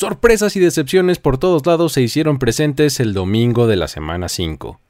Sorpresas 0.00 0.56
y 0.56 0.60
decepciones 0.60 1.18
por 1.18 1.36
todos 1.36 1.66
lados 1.66 1.92
se 1.92 2.00
hicieron 2.00 2.38
presentes 2.38 3.00
el 3.00 3.12
domingo 3.12 3.66
de 3.66 3.76
la 3.76 3.86
semana 3.86 4.30
5. 4.30 4.80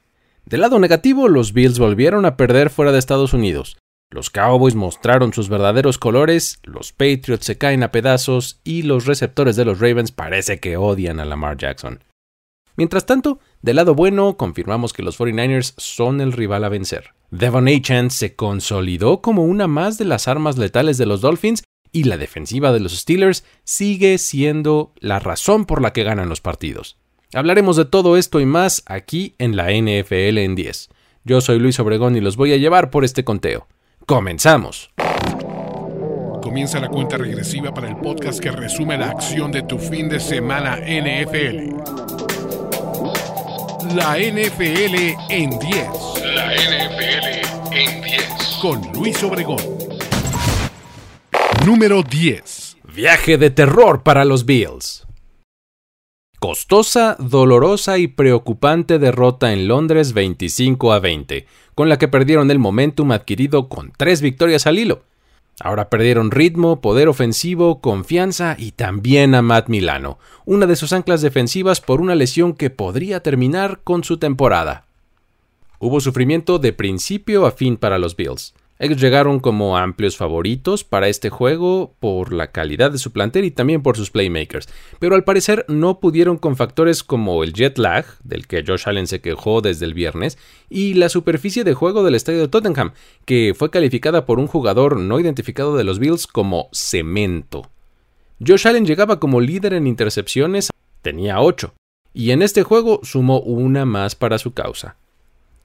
Del 0.45 0.61
lado 0.61 0.79
negativo, 0.79 1.27
los 1.27 1.51
Bills 1.51 1.79
volvieron 1.79 2.25
a 2.25 2.37
perder 2.37 2.69
fuera 2.69 2.93
de 2.93 2.99
Estados 2.99 3.33
Unidos. 3.33 3.77
Los 4.09 4.29
Cowboys 4.29 4.73
mostraron 4.73 5.33
sus 5.33 5.49
verdaderos 5.49 5.97
colores, 5.97 6.61
los 6.63 6.93
Patriots 6.93 7.45
se 7.45 7.57
caen 7.57 7.83
a 7.83 7.91
pedazos 7.91 8.61
y 8.63 8.83
los 8.83 9.05
receptores 9.05 9.57
de 9.57 9.65
los 9.65 9.81
Ravens 9.81 10.13
parece 10.13 10.61
que 10.61 10.77
odian 10.77 11.19
a 11.19 11.25
Lamar 11.25 11.57
Jackson. 11.57 12.01
Mientras 12.77 13.05
tanto, 13.05 13.39
del 13.61 13.75
lado 13.75 13.95
bueno, 13.95 14.37
confirmamos 14.37 14.93
que 14.93 15.03
los 15.03 15.19
49ers 15.19 15.73
son 15.75 16.21
el 16.21 16.31
rival 16.31 16.63
a 16.63 16.69
vencer. 16.69 17.09
Devon 17.31 17.67
Achan 17.67 18.11
se 18.11 18.37
consolidó 18.37 19.21
como 19.21 19.43
una 19.43 19.67
más 19.67 19.97
de 19.97 20.05
las 20.05 20.29
armas 20.29 20.57
letales 20.57 20.97
de 20.97 21.05
los 21.05 21.19
Dolphins 21.19 21.63
y 21.91 22.03
la 22.03 22.17
defensiva 22.17 22.71
de 22.71 22.79
los 22.79 22.97
Steelers 22.97 23.43
sigue 23.63 24.17
siendo 24.17 24.93
la 24.99 25.19
razón 25.19 25.65
por 25.65 25.81
la 25.81 25.93
que 25.93 26.03
ganan 26.03 26.29
los 26.29 26.41
partidos. 26.41 26.97
Hablaremos 27.33 27.77
de 27.77 27.85
todo 27.85 28.17
esto 28.17 28.39
y 28.39 28.45
más 28.45 28.83
aquí 28.85 29.35
en 29.37 29.55
la 29.55 29.71
NFL 29.71 30.37
en 30.37 30.55
10. 30.55 30.89
Yo 31.23 31.39
soy 31.39 31.59
Luis 31.59 31.79
Obregón 31.79 32.15
y 32.15 32.21
los 32.21 32.35
voy 32.35 32.53
a 32.53 32.57
llevar 32.57 32.89
por 32.89 33.05
este 33.05 33.23
conteo. 33.23 33.67
¡Comenzamos! 34.05 34.91
Comienza 36.41 36.79
la 36.79 36.89
cuenta 36.89 37.17
regresiva 37.17 37.73
para 37.73 37.87
el 37.87 37.95
podcast 37.97 38.39
que 38.39 38.51
resume 38.51 38.97
la 38.97 39.11
acción 39.11 39.51
de 39.51 39.61
tu 39.61 39.77
fin 39.77 40.09
de 40.09 40.19
semana 40.19 40.77
NFL. 40.77 41.77
La 43.95 44.17
NFL 44.17 44.95
en 45.29 45.49
10. 45.51 45.61
La 46.35 46.53
NFL 46.55 47.71
en 47.71 48.01
10. 48.01 48.57
Con 48.61 48.81
Luis 48.93 49.21
Obregón. 49.23 49.90
Número 51.65 52.01
10. 52.01 52.77
Viaje 52.95 53.37
de 53.37 53.51
terror 53.51 54.01
para 54.01 54.25
los 54.25 54.45
Bills. 54.45 55.05
Costosa, 56.39 57.15
dolorosa 57.19 57.99
y 57.99 58.07
preocupante 58.07 58.97
derrota 58.97 59.53
en 59.53 59.67
Londres 59.67 60.13
25 60.13 60.91
a 60.91 60.99
20, 60.99 61.45
con 61.75 61.87
la 61.87 61.99
que 61.99 62.07
perdieron 62.07 62.49
el 62.49 62.57
momentum 62.57 63.11
adquirido 63.11 63.69
con 63.69 63.93
tres 63.95 64.21
victorias 64.21 64.65
al 64.65 64.79
hilo. 64.79 65.03
Ahora 65.59 65.89
perdieron 65.89 66.31
ritmo, 66.31 66.81
poder 66.81 67.07
ofensivo, 67.07 67.79
confianza 67.79 68.55
y 68.57 68.71
también 68.71 69.35
a 69.35 69.43
Matt 69.43 69.69
Milano, 69.69 70.17
una 70.45 70.65
de 70.65 70.75
sus 70.75 70.93
anclas 70.93 71.21
defensivas 71.21 71.79
por 71.79 72.01
una 72.01 72.15
lesión 72.15 72.53
que 72.53 72.71
podría 72.71 73.21
terminar 73.21 73.81
con 73.83 74.03
su 74.03 74.17
temporada. 74.17 74.85
Hubo 75.77 76.01
sufrimiento 76.01 76.57
de 76.57 76.73
principio 76.73 77.45
a 77.45 77.51
fin 77.51 77.77
para 77.77 77.99
los 77.99 78.15
Bills. 78.15 78.55
Ellos 78.83 78.99
llegaron 78.99 79.39
como 79.39 79.77
amplios 79.77 80.17
favoritos 80.17 80.83
para 80.83 81.07
este 81.07 81.29
juego 81.29 81.93
por 81.99 82.33
la 82.33 82.47
calidad 82.47 82.91
de 82.91 82.97
su 82.97 83.11
plantel 83.11 83.45
y 83.45 83.51
también 83.51 83.83
por 83.83 83.95
sus 83.95 84.09
playmakers, 84.09 84.67
pero 84.97 85.13
al 85.13 85.23
parecer 85.23 85.65
no 85.67 85.99
pudieron 85.99 86.39
con 86.39 86.55
factores 86.55 87.03
como 87.03 87.43
el 87.43 87.53
jet 87.53 87.77
lag, 87.77 88.05
del 88.23 88.47
que 88.47 88.63
Josh 88.65 88.85
Allen 88.87 89.05
se 89.05 89.21
quejó 89.21 89.61
desde 89.61 89.85
el 89.85 89.93
viernes, 89.93 90.39
y 90.67 90.95
la 90.95 91.09
superficie 91.09 91.63
de 91.63 91.75
juego 91.75 92.03
del 92.03 92.15
estadio 92.15 92.39
de 92.39 92.47
Tottenham, 92.47 92.93
que 93.25 93.53
fue 93.55 93.69
calificada 93.69 94.25
por 94.25 94.39
un 94.39 94.47
jugador 94.47 94.97
no 94.97 95.19
identificado 95.19 95.77
de 95.77 95.83
los 95.83 95.99
Bills 95.99 96.25
como 96.25 96.67
cemento. 96.71 97.69
Josh 98.43 98.67
Allen 98.67 98.87
llegaba 98.87 99.19
como 99.19 99.41
líder 99.41 99.73
en 99.73 99.85
intercepciones, 99.85 100.71
tenía 101.03 101.39
8, 101.39 101.75
y 102.15 102.31
en 102.31 102.41
este 102.41 102.63
juego 102.63 102.99
sumó 103.03 103.41
una 103.41 103.85
más 103.85 104.15
para 104.15 104.39
su 104.39 104.55
causa. 104.55 104.97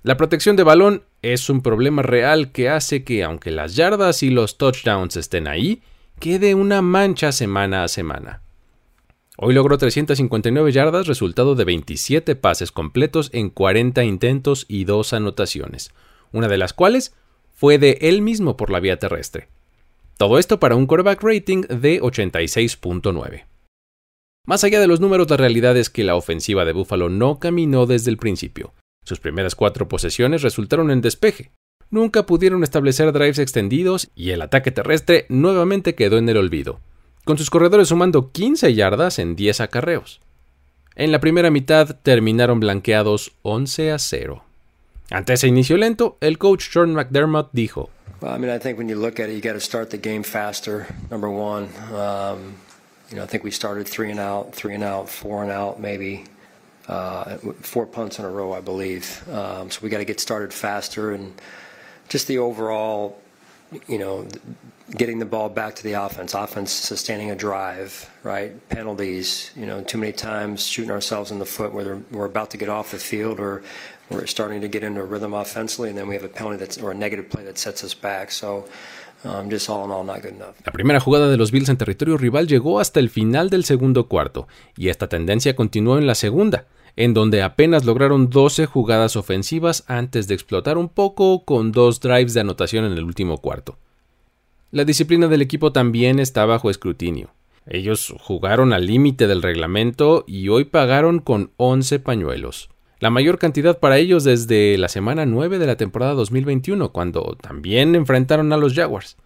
La 0.02 0.16
protección 0.16 0.56
de 0.56 0.62
balón 0.62 1.02
es 1.22 1.50
un 1.50 1.62
problema 1.62 2.02
real 2.02 2.52
que 2.52 2.68
hace 2.68 3.02
que, 3.02 3.24
aunque 3.24 3.50
las 3.50 3.74
yardas 3.74 4.22
y 4.22 4.30
los 4.30 4.56
touchdowns 4.56 5.16
estén 5.16 5.48
ahí, 5.48 5.82
quede 6.20 6.54
una 6.54 6.82
mancha 6.82 7.32
semana 7.32 7.82
a 7.82 7.88
semana. 7.88 8.42
Hoy 9.36 9.52
logró 9.52 9.76
359 9.76 10.72
yardas, 10.72 11.06
resultado 11.06 11.54
de 11.54 11.64
27 11.64 12.36
pases 12.36 12.72
completos 12.72 13.30
en 13.34 13.50
40 13.50 14.02
intentos 14.04 14.64
y 14.68 14.84
2 14.84 15.12
anotaciones, 15.12 15.90
una 16.32 16.48
de 16.48 16.56
las 16.56 16.72
cuales 16.72 17.14
fue 17.52 17.78
de 17.78 17.98
él 18.00 18.22
mismo 18.22 18.56
por 18.56 18.70
la 18.70 18.80
vía 18.80 18.98
terrestre. 18.98 19.48
Todo 20.16 20.38
esto 20.38 20.58
para 20.58 20.76
un 20.76 20.86
quarterback 20.86 21.22
rating 21.22 21.62
de 21.62 22.00
86.9. 22.00 23.44
Más 24.46 24.64
allá 24.64 24.80
de 24.80 24.86
los 24.86 25.00
números, 25.00 25.28
la 25.28 25.36
realidad 25.36 25.76
es 25.76 25.90
que 25.90 26.04
la 26.04 26.14
ofensiva 26.14 26.64
de 26.64 26.72
Buffalo 26.72 27.10
no 27.10 27.38
caminó 27.38 27.84
desde 27.84 28.10
el 28.10 28.16
principio. 28.16 28.72
Sus 29.06 29.20
primeras 29.20 29.54
cuatro 29.54 29.86
posesiones 29.86 30.42
resultaron 30.42 30.90
en 30.90 31.00
despeje. 31.00 31.52
Nunca 31.90 32.26
pudieron 32.26 32.64
establecer 32.64 33.12
drives 33.12 33.38
extendidos 33.38 34.10
y 34.16 34.30
el 34.30 34.42
ataque 34.42 34.72
terrestre 34.72 35.26
nuevamente 35.28 35.94
quedó 35.94 36.18
en 36.18 36.28
el 36.28 36.36
olvido, 36.36 36.80
con 37.24 37.38
sus 37.38 37.48
corredores 37.48 37.86
sumando 37.86 38.32
15 38.32 38.74
yardas 38.74 39.20
en 39.20 39.36
10 39.36 39.60
acarreos. 39.60 40.20
En 40.96 41.12
la 41.12 41.20
primera 41.20 41.52
mitad 41.52 42.00
terminaron 42.02 42.58
blanqueados 42.58 43.36
11 43.42 43.92
a 43.92 43.98
0. 44.00 44.42
Ante 45.10 45.34
ese 45.34 45.46
inicio 45.46 45.76
lento, 45.76 46.18
el 46.20 46.36
coach 46.36 46.68
Sean 46.68 46.92
McDermott 46.92 47.50
dijo: 47.52 47.90
Well, 48.20 48.34
I 48.34 48.40
mean, 48.40 48.52
I 48.52 48.58
think 48.58 48.76
when 48.76 48.88
you 48.88 49.00
look 49.00 49.20
at 49.20 49.28
it, 49.28 49.36
you 49.36 49.40
got 49.40 49.54
to 49.54 49.60
start 49.60 49.90
the 49.90 49.98
game 49.98 50.24
faster. 50.24 50.88
Number 51.12 51.28
one, 51.28 51.68
um, 51.92 52.56
you 53.08 53.16
know, 53.16 53.22
I 53.22 53.28
think 53.28 53.44
we 53.44 53.52
started 53.52 53.86
three 53.86 54.10
and 54.10 54.18
out, 54.18 54.52
three 54.52 54.74
and 54.74 54.82
out, 54.82 55.08
four 55.08 55.44
and 55.44 55.52
out, 55.52 55.78
maybe. 55.78 56.24
Uh, 56.88 57.36
four 57.60 57.86
punts 57.86 58.18
in 58.18 58.24
a 58.24 58.30
row, 58.30 58.52
I 58.52 58.60
believe. 58.60 59.24
Um, 59.30 59.70
so 59.70 59.80
we 59.82 59.88
got 59.88 59.98
to 59.98 60.04
get 60.04 60.20
started 60.20 60.52
faster 60.52 61.12
and 61.12 61.34
just 62.08 62.26
the 62.28 62.38
overall, 62.38 63.18
you 63.88 63.98
know, 63.98 64.26
getting 64.96 65.18
the 65.18 65.26
ball 65.26 65.48
back 65.48 65.74
to 65.74 65.82
the 65.82 65.94
offense, 65.94 66.32
offense 66.34 66.70
sustaining 66.70 67.30
a 67.30 67.34
drive, 67.34 68.08
right? 68.22 68.52
Penalties, 68.68 69.50
you 69.56 69.66
know, 69.66 69.82
too 69.82 69.98
many 69.98 70.12
times 70.12 70.64
shooting 70.64 70.92
ourselves 70.92 71.32
in 71.32 71.40
the 71.40 71.46
foot 71.46 71.72
whether 71.72 72.00
we're 72.12 72.26
about 72.26 72.50
to 72.50 72.56
get 72.56 72.68
off 72.68 72.92
the 72.92 72.98
field 72.98 73.40
or 73.40 73.62
we're 74.08 74.26
starting 74.26 74.60
to 74.60 74.68
get 74.68 74.84
into 74.84 75.00
a 75.00 75.04
rhythm 75.04 75.34
offensively, 75.34 75.88
and 75.88 75.98
then 75.98 76.06
we 76.06 76.14
have 76.14 76.22
a 76.22 76.28
penalty 76.28 76.58
that's 76.58 76.78
or 76.78 76.92
a 76.92 76.94
negative 76.94 77.28
play 77.28 77.42
that 77.44 77.58
sets 77.58 77.82
us 77.82 77.94
back. 77.94 78.30
So. 78.30 78.64
Um, 79.24 79.50
just 79.50 79.68
all 79.68 79.84
in 79.86 79.90
all, 79.90 80.04
not 80.04 80.22
good 80.22 80.34
enough. 80.34 80.54
La 80.64 80.70
primera 80.70 81.00
jugada 81.00 81.28
de 81.28 81.36
los 81.36 81.50
Bills 81.50 81.68
en 81.68 81.78
territorio 81.78 82.16
rival 82.16 82.46
llegó 82.46 82.78
hasta 82.78 83.00
el 83.00 83.08
final 83.08 83.48
del 83.48 83.64
segundo 83.64 84.06
cuarto, 84.06 84.46
y 84.76 84.88
esta 84.90 85.08
tendencia 85.08 85.56
continuó 85.56 85.98
en 85.98 86.06
la 86.06 86.14
segunda 86.14 86.66
en 86.96 87.14
donde 87.14 87.42
apenas 87.42 87.84
lograron 87.84 88.30
12 88.30 88.66
jugadas 88.66 89.16
ofensivas 89.16 89.84
antes 89.86 90.26
de 90.26 90.34
explotar 90.34 90.78
un 90.78 90.88
poco 90.88 91.44
con 91.44 91.70
dos 91.70 92.00
drives 92.00 92.34
de 92.34 92.40
anotación 92.40 92.84
en 92.86 92.92
el 92.92 93.04
último 93.04 93.38
cuarto. 93.38 93.76
La 94.72 94.84
disciplina 94.84 95.28
del 95.28 95.42
equipo 95.42 95.72
también 95.72 96.18
está 96.18 96.44
bajo 96.46 96.70
escrutinio. 96.70 97.30
Ellos 97.66 98.14
jugaron 98.20 98.72
al 98.72 98.86
límite 98.86 99.26
del 99.26 99.42
reglamento 99.42 100.24
y 100.26 100.48
hoy 100.48 100.64
pagaron 100.64 101.18
con 101.18 101.50
11 101.56 101.98
pañuelos. 102.00 102.70
La 102.98 103.10
mayor 103.10 103.38
cantidad 103.38 103.78
para 103.78 103.98
ellos 103.98 104.24
desde 104.24 104.78
la 104.78 104.88
semana 104.88 105.26
9 105.26 105.58
de 105.58 105.66
la 105.66 105.76
temporada 105.76 106.14
2021, 106.14 106.92
cuando 106.92 107.36
también 107.40 107.94
enfrentaron 107.94 108.52
a 108.52 108.56
los 108.56 108.74
Jaguars. 108.74 109.16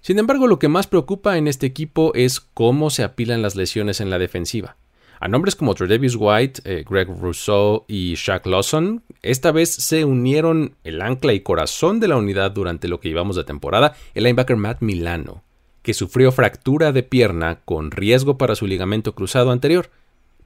Sin 0.00 0.18
embargo, 0.18 0.46
lo 0.48 0.58
que 0.58 0.68
más 0.68 0.86
preocupa 0.86 1.36
en 1.36 1.46
este 1.46 1.66
equipo 1.66 2.12
es 2.14 2.40
cómo 2.40 2.90
se 2.90 3.04
apilan 3.04 3.42
las 3.42 3.54
lesiones 3.54 4.00
en 4.00 4.10
la 4.10 4.18
defensiva. 4.18 4.76
A 5.22 5.28
nombres 5.28 5.54
como 5.54 5.74
Tredavious 5.74 6.16
White, 6.18 6.62
eh, 6.64 6.82
Greg 6.88 7.08
Rousseau 7.08 7.84
y 7.86 8.14
Shaq 8.14 8.46
Lawson, 8.46 9.02
esta 9.20 9.52
vez 9.52 9.68
se 9.68 10.06
unieron 10.06 10.76
el 10.82 11.02
ancla 11.02 11.34
y 11.34 11.40
corazón 11.40 12.00
de 12.00 12.08
la 12.08 12.16
unidad 12.16 12.52
durante 12.52 12.88
lo 12.88 13.00
que 13.00 13.10
llevamos 13.10 13.36
de 13.36 13.44
temporada, 13.44 13.94
el 14.14 14.24
linebacker 14.24 14.56
Matt 14.56 14.80
Milano, 14.80 15.42
que 15.82 15.92
sufrió 15.92 16.32
fractura 16.32 16.92
de 16.92 17.02
pierna 17.02 17.60
con 17.66 17.90
riesgo 17.90 18.38
para 18.38 18.54
su 18.54 18.66
ligamento 18.66 19.14
cruzado 19.14 19.50
anterior, 19.50 19.90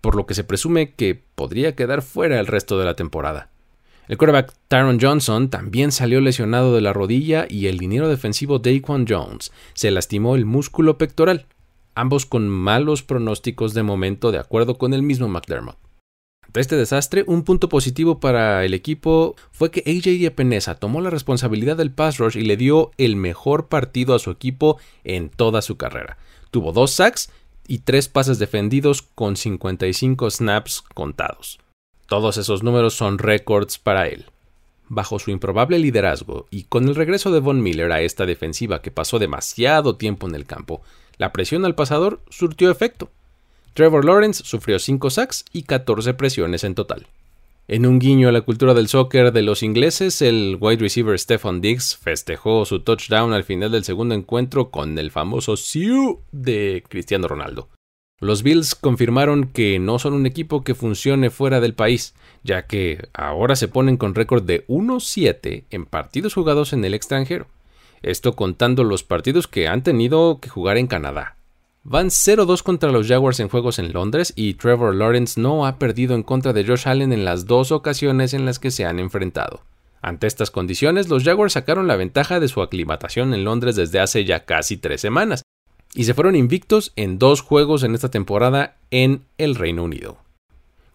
por 0.01 0.17
lo 0.17 0.27
que 0.27 0.35
se 0.35 0.43
presume 0.43 0.91
que 0.95 1.23
podría 1.37 1.77
quedar 1.77 2.03
fuera 2.03 2.41
el 2.41 2.49
resto 2.49 2.77
de 2.77 2.85
la 2.85 2.97
temporada. 2.97 3.51
El 4.09 4.19
quarterback 4.19 4.53
Tyron 4.67 4.99
Johnson 5.01 5.51
también 5.51 5.93
salió 5.93 6.21
lesionado 6.21 6.75
de 6.75 6.81
la 6.81 6.93
rodilla 6.93 7.47
y 7.49 7.69
el 7.69 7.79
dinero 7.79 8.09
defensivo 8.09 8.59
Daquan 8.59 9.07
Jones 9.09 9.53
se 9.73 9.93
lastimó 9.93 10.35
el 10.35 10.45
músculo 10.45 10.99
pectoral, 10.99 11.47
ambos 11.95 12.27
con 12.27 12.49
malos 12.49 13.03
pronósticos 13.03 13.75
de 13.75 13.83
momento 13.83 14.33
de 14.33 14.39
acuerdo 14.39 14.79
con 14.79 14.95
el 14.95 15.03
mismo 15.03 15.29
McDermott. 15.29 15.79
Ante 16.43 16.61
este 16.61 16.77
desastre, 16.77 17.25
un 17.27 17.43
punto 17.43 17.69
positivo 17.69 18.21
para 18.21 18.65
el 18.65 18.75
equipo 18.75 19.35
fue 19.51 19.71
que 19.71 19.83
AJ 19.87 20.25
Epinesa 20.27 20.77
tomó 20.77 21.01
la 21.01 21.11
responsabilidad 21.11 21.77
del 21.77 21.91
pass 21.91 22.19
rush 22.19 22.37
y 22.37 22.43
le 22.43 22.57
dio 22.57 22.93
el 22.97 23.17
mejor 23.17 23.69
partido 23.69 24.15
a 24.15 24.19
su 24.19 24.31
equipo 24.31 24.79
en 25.03 25.31
toda 25.31 25.63
su 25.63 25.77
carrera. 25.77 26.17
Tuvo 26.51 26.73
dos 26.73 26.93
sacks 26.93 27.31
y 27.67 27.79
tres 27.79 28.09
pases 28.09 28.39
defendidos 28.39 29.03
con 29.03 29.37
55 29.37 30.31
snaps 30.31 30.83
contados. 30.95 31.59
Todos 32.07 32.37
esos 32.37 32.63
números 32.63 32.95
son 32.95 33.19
récords 33.19 33.79
para 33.79 34.07
él. 34.07 34.27
Bajo 34.89 35.19
su 35.19 35.31
improbable 35.31 35.79
liderazgo 35.79 36.47
y 36.51 36.65
con 36.65 36.87
el 36.87 36.95
regreso 36.95 37.33
de 37.33 37.41
Von 37.41 37.63
Miller 37.63 37.91
a 37.91 38.03
esta 38.03 38.27
defensiva 38.27 38.83
que 38.83 38.91
pasó 38.91 39.19
demasiado 39.19 39.97
tiempo 39.97 40.29
en 40.29 40.35
el 40.35 40.45
campo, 40.45 40.83
la 41.19 41.33
presión 41.33 41.65
al 41.65 41.75
pasador 41.75 42.21
surtió 42.29 42.71
efecto. 42.71 43.11
Trevor 43.75 44.05
Lawrence 44.05 44.45
sufrió 44.45 44.79
5 44.79 45.11
sacks 45.11 45.45
y 45.53 45.65
14 45.65 46.15
presiones 46.15 46.65
en 46.65 46.75
total. 46.75 47.07
En 47.67 47.87
un 47.87 47.99
guiño 47.99 48.29
a 48.29 48.33
la 48.33 48.43
cultura 48.43 48.75
del 48.75 48.89
soccer 48.89 49.33
de 49.33 49.43
los 49.43 49.63
ingleses, 49.63 50.21
el 50.21 50.59
wide 50.61 50.81
receiver 50.81 51.19
Stephon 51.19 51.63
Diggs 51.63 51.97
festejó 51.97 52.67
su 52.67 52.81
touchdown 52.81 53.33
al 53.33 53.43
final 53.43 53.73
del 53.73 53.85
segundo 53.85 54.15
encuentro 54.15 54.71
con 54.71 54.99
el 54.99 55.11
famoso 55.11 55.57
Siu 55.57 56.21
de 56.31 56.85
Cristiano 56.89 57.27
Ronaldo. 57.27 57.71
Los 58.21 58.43
Bills 58.43 58.75
confirmaron 58.75 59.49
que 59.49 59.79
no 59.79 59.99
son 59.99 60.13
un 60.13 60.27
equipo 60.27 60.63
que 60.63 60.75
funcione 60.75 61.31
fuera 61.31 61.61
del 61.61 61.75
país, 61.75 62.15
ya 62.43 62.67
que 62.67 63.09
ahora 63.15 63.57
se 63.57 63.69
ponen 63.69 63.97
con 63.97 64.15
récord 64.15 64.45
de 64.45 64.67
1-7 64.67 65.65
en 65.71 65.87
partidos 65.87 66.35
jugados 66.35 66.75
en 66.75 66.85
el 66.85 66.95
extranjero. 66.95 67.47
Esto 68.05 68.35
contando 68.35 68.85
los 68.85 69.03
partidos 69.03 69.49
que 69.49 69.67
han 69.67 69.83
tenido 69.83 70.39
que 70.39 70.51
jugar 70.51 70.77
en 70.77 70.87
Canadá. 70.87 71.37
Van 71.85 72.09
0-2 72.09 72.63
contra 72.63 72.93
los 72.93 73.09
Jaguars 73.09 73.41
en 73.41 73.49
juegos 73.49 73.79
en 73.79 73.95
Londres 73.95 74.35
y 74.37 74.55
Trevor 74.55 74.95
Lawrence 74.95 75.41
no 75.41 75.67
ha 75.67 75.79
perdido 75.79 76.15
en 76.15 76.23
contra 76.23 76.53
de 76.53 76.67
Josh 76.67 76.87
Allen 76.87 77.15
en 77.15 77.25
las 77.25 77.47
dos 77.47 77.73
ocasiones 77.73 78.35
en 78.35 78.45
las 78.45 78.59
que 78.59 78.71
se 78.71 78.85
han 78.85 78.99
enfrentado. 78.99 79.63
Ante 80.03 80.27
estas 80.27 80.51
condiciones, 80.51 81.09
los 81.09 81.25
Jaguars 81.25 81.55
sacaron 81.55 81.87
la 81.87 81.97
ventaja 81.97 82.41
de 82.41 82.49
su 82.49 82.61
aclimatación 82.61 83.33
en 83.33 83.45
Londres 83.45 83.75
desde 83.75 84.01
hace 84.01 84.27
ya 84.27 84.45
casi 84.45 84.77
tres 84.77 85.01
semanas, 85.01 85.43
y 85.95 86.05
se 86.05 86.13
fueron 86.13 86.37
invictos 86.37 86.93
en 86.97 87.19
dos 87.19 87.41
juegos 87.41 87.85
en 87.85 87.95
esta 87.95 88.11
temporada 88.11 88.77
en 88.91 89.25
el 89.39 89.55
Reino 89.55 89.83
Unido. 89.83 90.19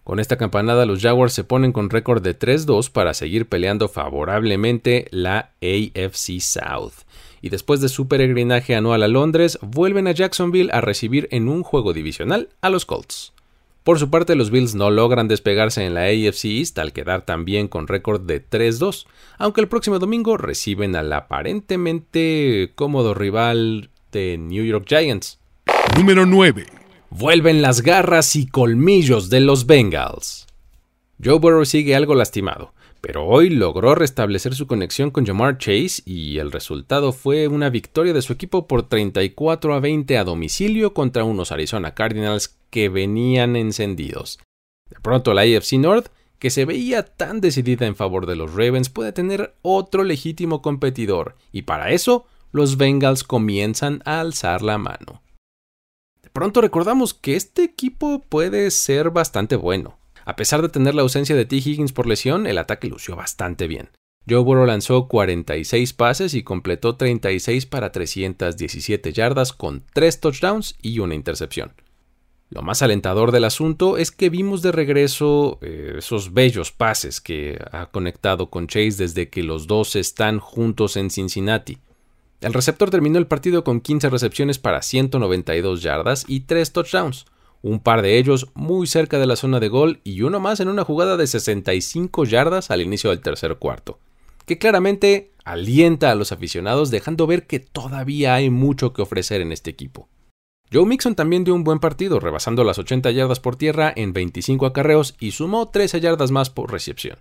Con 0.04 0.18
esta 0.18 0.36
campanada 0.36 0.86
los 0.86 1.02
Jaguars 1.02 1.32
se 1.32 1.44
ponen 1.44 1.72
con 1.72 1.90
récord 1.90 2.22
de 2.22 2.38
3-2 2.38 2.90
para 2.90 3.14
seguir 3.14 3.46
peleando 3.46 3.88
favorablemente 3.88 5.06
la 5.10 5.52
AFC 5.62 6.40
South. 6.40 7.04
Y 7.42 7.50
después 7.50 7.80
de 7.80 7.88
su 7.88 8.08
peregrinaje 8.08 8.74
anual 8.74 9.02
a 9.02 9.08
Londres, 9.08 9.58
vuelven 9.62 10.08
a 10.08 10.12
Jacksonville 10.12 10.70
a 10.72 10.80
recibir 10.80 11.28
en 11.30 11.48
un 11.48 11.62
juego 11.62 11.92
divisional 11.92 12.48
a 12.60 12.70
los 12.70 12.86
Colts. 12.86 13.32
Por 13.82 13.98
su 13.98 14.10
parte, 14.10 14.34
los 14.34 14.50
Bills 14.50 14.74
no 14.74 14.90
logran 14.90 15.26
despegarse 15.26 15.84
en 15.84 15.94
la 15.94 16.02
AFC 16.02 16.44
East 16.44 16.78
al 16.78 16.92
quedar 16.92 17.24
también 17.24 17.66
con 17.66 17.88
récord 17.88 18.20
de 18.20 18.44
3-2, 18.46 19.06
aunque 19.38 19.62
el 19.62 19.68
próximo 19.68 19.98
domingo 19.98 20.36
reciben 20.36 20.96
al 20.96 21.12
aparentemente 21.12 22.72
cómodo 22.74 23.14
rival 23.14 23.88
de 24.12 24.36
New 24.36 24.64
York 24.64 24.84
Giants. 24.86 25.38
Número 25.96 26.26
9. 26.26 26.66
Vuelven 27.12 27.60
las 27.60 27.82
garras 27.82 28.36
y 28.36 28.46
colmillos 28.46 29.30
de 29.30 29.40
los 29.40 29.66
Bengals. 29.66 30.46
Joe 31.22 31.40
Burrow 31.40 31.64
sigue 31.64 31.96
algo 31.96 32.14
lastimado, 32.14 32.72
pero 33.00 33.26
hoy 33.26 33.50
logró 33.50 33.96
restablecer 33.96 34.54
su 34.54 34.68
conexión 34.68 35.10
con 35.10 35.26
Jamar 35.26 35.58
Chase 35.58 36.02
y 36.06 36.38
el 36.38 36.52
resultado 36.52 37.12
fue 37.12 37.48
una 37.48 37.68
victoria 37.68 38.12
de 38.12 38.22
su 38.22 38.32
equipo 38.32 38.68
por 38.68 38.84
34 38.84 39.74
a 39.74 39.80
20 39.80 40.18
a 40.18 40.24
domicilio 40.24 40.94
contra 40.94 41.24
unos 41.24 41.50
Arizona 41.50 41.94
Cardinals 41.94 42.56
que 42.70 42.88
venían 42.88 43.56
encendidos. 43.56 44.38
De 44.88 45.00
pronto 45.00 45.34
la 45.34 45.42
AFC 45.42 45.72
North, 45.78 46.12
que 46.38 46.50
se 46.50 46.64
veía 46.64 47.02
tan 47.02 47.40
decidida 47.40 47.86
en 47.86 47.96
favor 47.96 48.26
de 48.26 48.36
los 48.36 48.54
Ravens, 48.54 48.88
puede 48.88 49.10
tener 49.10 49.56
otro 49.62 50.04
legítimo 50.04 50.62
competidor 50.62 51.34
y 51.50 51.62
para 51.62 51.90
eso 51.90 52.26
los 52.52 52.76
Bengals 52.76 53.24
comienzan 53.24 54.00
a 54.04 54.20
alzar 54.20 54.62
la 54.62 54.78
mano. 54.78 55.22
Pronto 56.32 56.60
recordamos 56.60 57.14
que 57.14 57.36
este 57.36 57.64
equipo 57.64 58.22
puede 58.28 58.70
ser 58.70 59.10
bastante 59.10 59.56
bueno. 59.56 59.98
A 60.24 60.36
pesar 60.36 60.62
de 60.62 60.68
tener 60.68 60.94
la 60.94 61.02
ausencia 61.02 61.34
de 61.34 61.44
T. 61.44 61.56
Higgins 61.56 61.92
por 61.92 62.06
lesión, 62.06 62.46
el 62.46 62.58
ataque 62.58 62.88
lució 62.88 63.16
bastante 63.16 63.66
bien. 63.66 63.90
Joe 64.28 64.42
Burrow 64.42 64.66
lanzó 64.66 65.08
46 65.08 65.92
pases 65.94 66.34
y 66.34 66.42
completó 66.42 66.96
36 66.96 67.66
para 67.66 67.90
317 67.90 69.12
yardas 69.12 69.52
con 69.52 69.82
3 69.92 70.20
touchdowns 70.20 70.76
y 70.80 71.00
una 71.00 71.14
intercepción. 71.14 71.72
Lo 72.50 72.62
más 72.62 72.82
alentador 72.82 73.32
del 73.32 73.44
asunto 73.44 73.96
es 73.96 74.10
que 74.10 74.28
vimos 74.28 74.60
de 74.60 74.72
regreso 74.72 75.58
eh, 75.62 75.94
esos 75.98 76.34
bellos 76.34 76.72
pases 76.72 77.20
que 77.20 77.58
ha 77.72 77.86
conectado 77.86 78.50
con 78.50 78.66
Chase 78.66 79.02
desde 79.02 79.30
que 79.30 79.42
los 79.42 79.66
dos 79.66 79.96
están 79.96 80.40
juntos 80.40 80.96
en 80.96 81.10
Cincinnati. 81.10 81.78
El 82.40 82.54
receptor 82.54 82.88
terminó 82.88 83.18
el 83.18 83.26
partido 83.26 83.64
con 83.64 83.80
15 83.80 84.08
recepciones 84.08 84.58
para 84.58 84.80
192 84.80 85.82
yardas 85.82 86.24
y 86.26 86.40
3 86.40 86.72
touchdowns, 86.72 87.26
un 87.60 87.80
par 87.80 88.00
de 88.00 88.16
ellos 88.16 88.48
muy 88.54 88.86
cerca 88.86 89.18
de 89.18 89.26
la 89.26 89.36
zona 89.36 89.60
de 89.60 89.68
gol 89.68 90.00
y 90.04 90.22
uno 90.22 90.40
más 90.40 90.60
en 90.60 90.68
una 90.68 90.84
jugada 90.84 91.18
de 91.18 91.26
65 91.26 92.24
yardas 92.24 92.70
al 92.70 92.80
inicio 92.80 93.10
del 93.10 93.20
tercer 93.20 93.56
cuarto, 93.56 93.98
que 94.46 94.56
claramente 94.56 95.32
alienta 95.44 96.10
a 96.10 96.14
los 96.14 96.32
aficionados 96.32 96.90
dejando 96.90 97.26
ver 97.26 97.46
que 97.46 97.60
todavía 97.60 98.34
hay 98.34 98.48
mucho 98.48 98.94
que 98.94 99.02
ofrecer 99.02 99.42
en 99.42 99.52
este 99.52 99.68
equipo. 99.68 100.08
Joe 100.72 100.86
Mixon 100.86 101.16
también 101.16 101.44
dio 101.44 101.54
un 101.54 101.64
buen 101.64 101.80
partido, 101.80 102.20
rebasando 102.20 102.64
las 102.64 102.78
80 102.78 103.10
yardas 103.10 103.40
por 103.40 103.56
tierra 103.56 103.92
en 103.94 104.14
25 104.14 104.64
acarreos 104.64 105.16
y 105.18 105.32
sumó 105.32 105.68
13 105.68 106.00
yardas 106.00 106.30
más 106.30 106.48
por 106.48 106.72
recepción. 106.72 107.18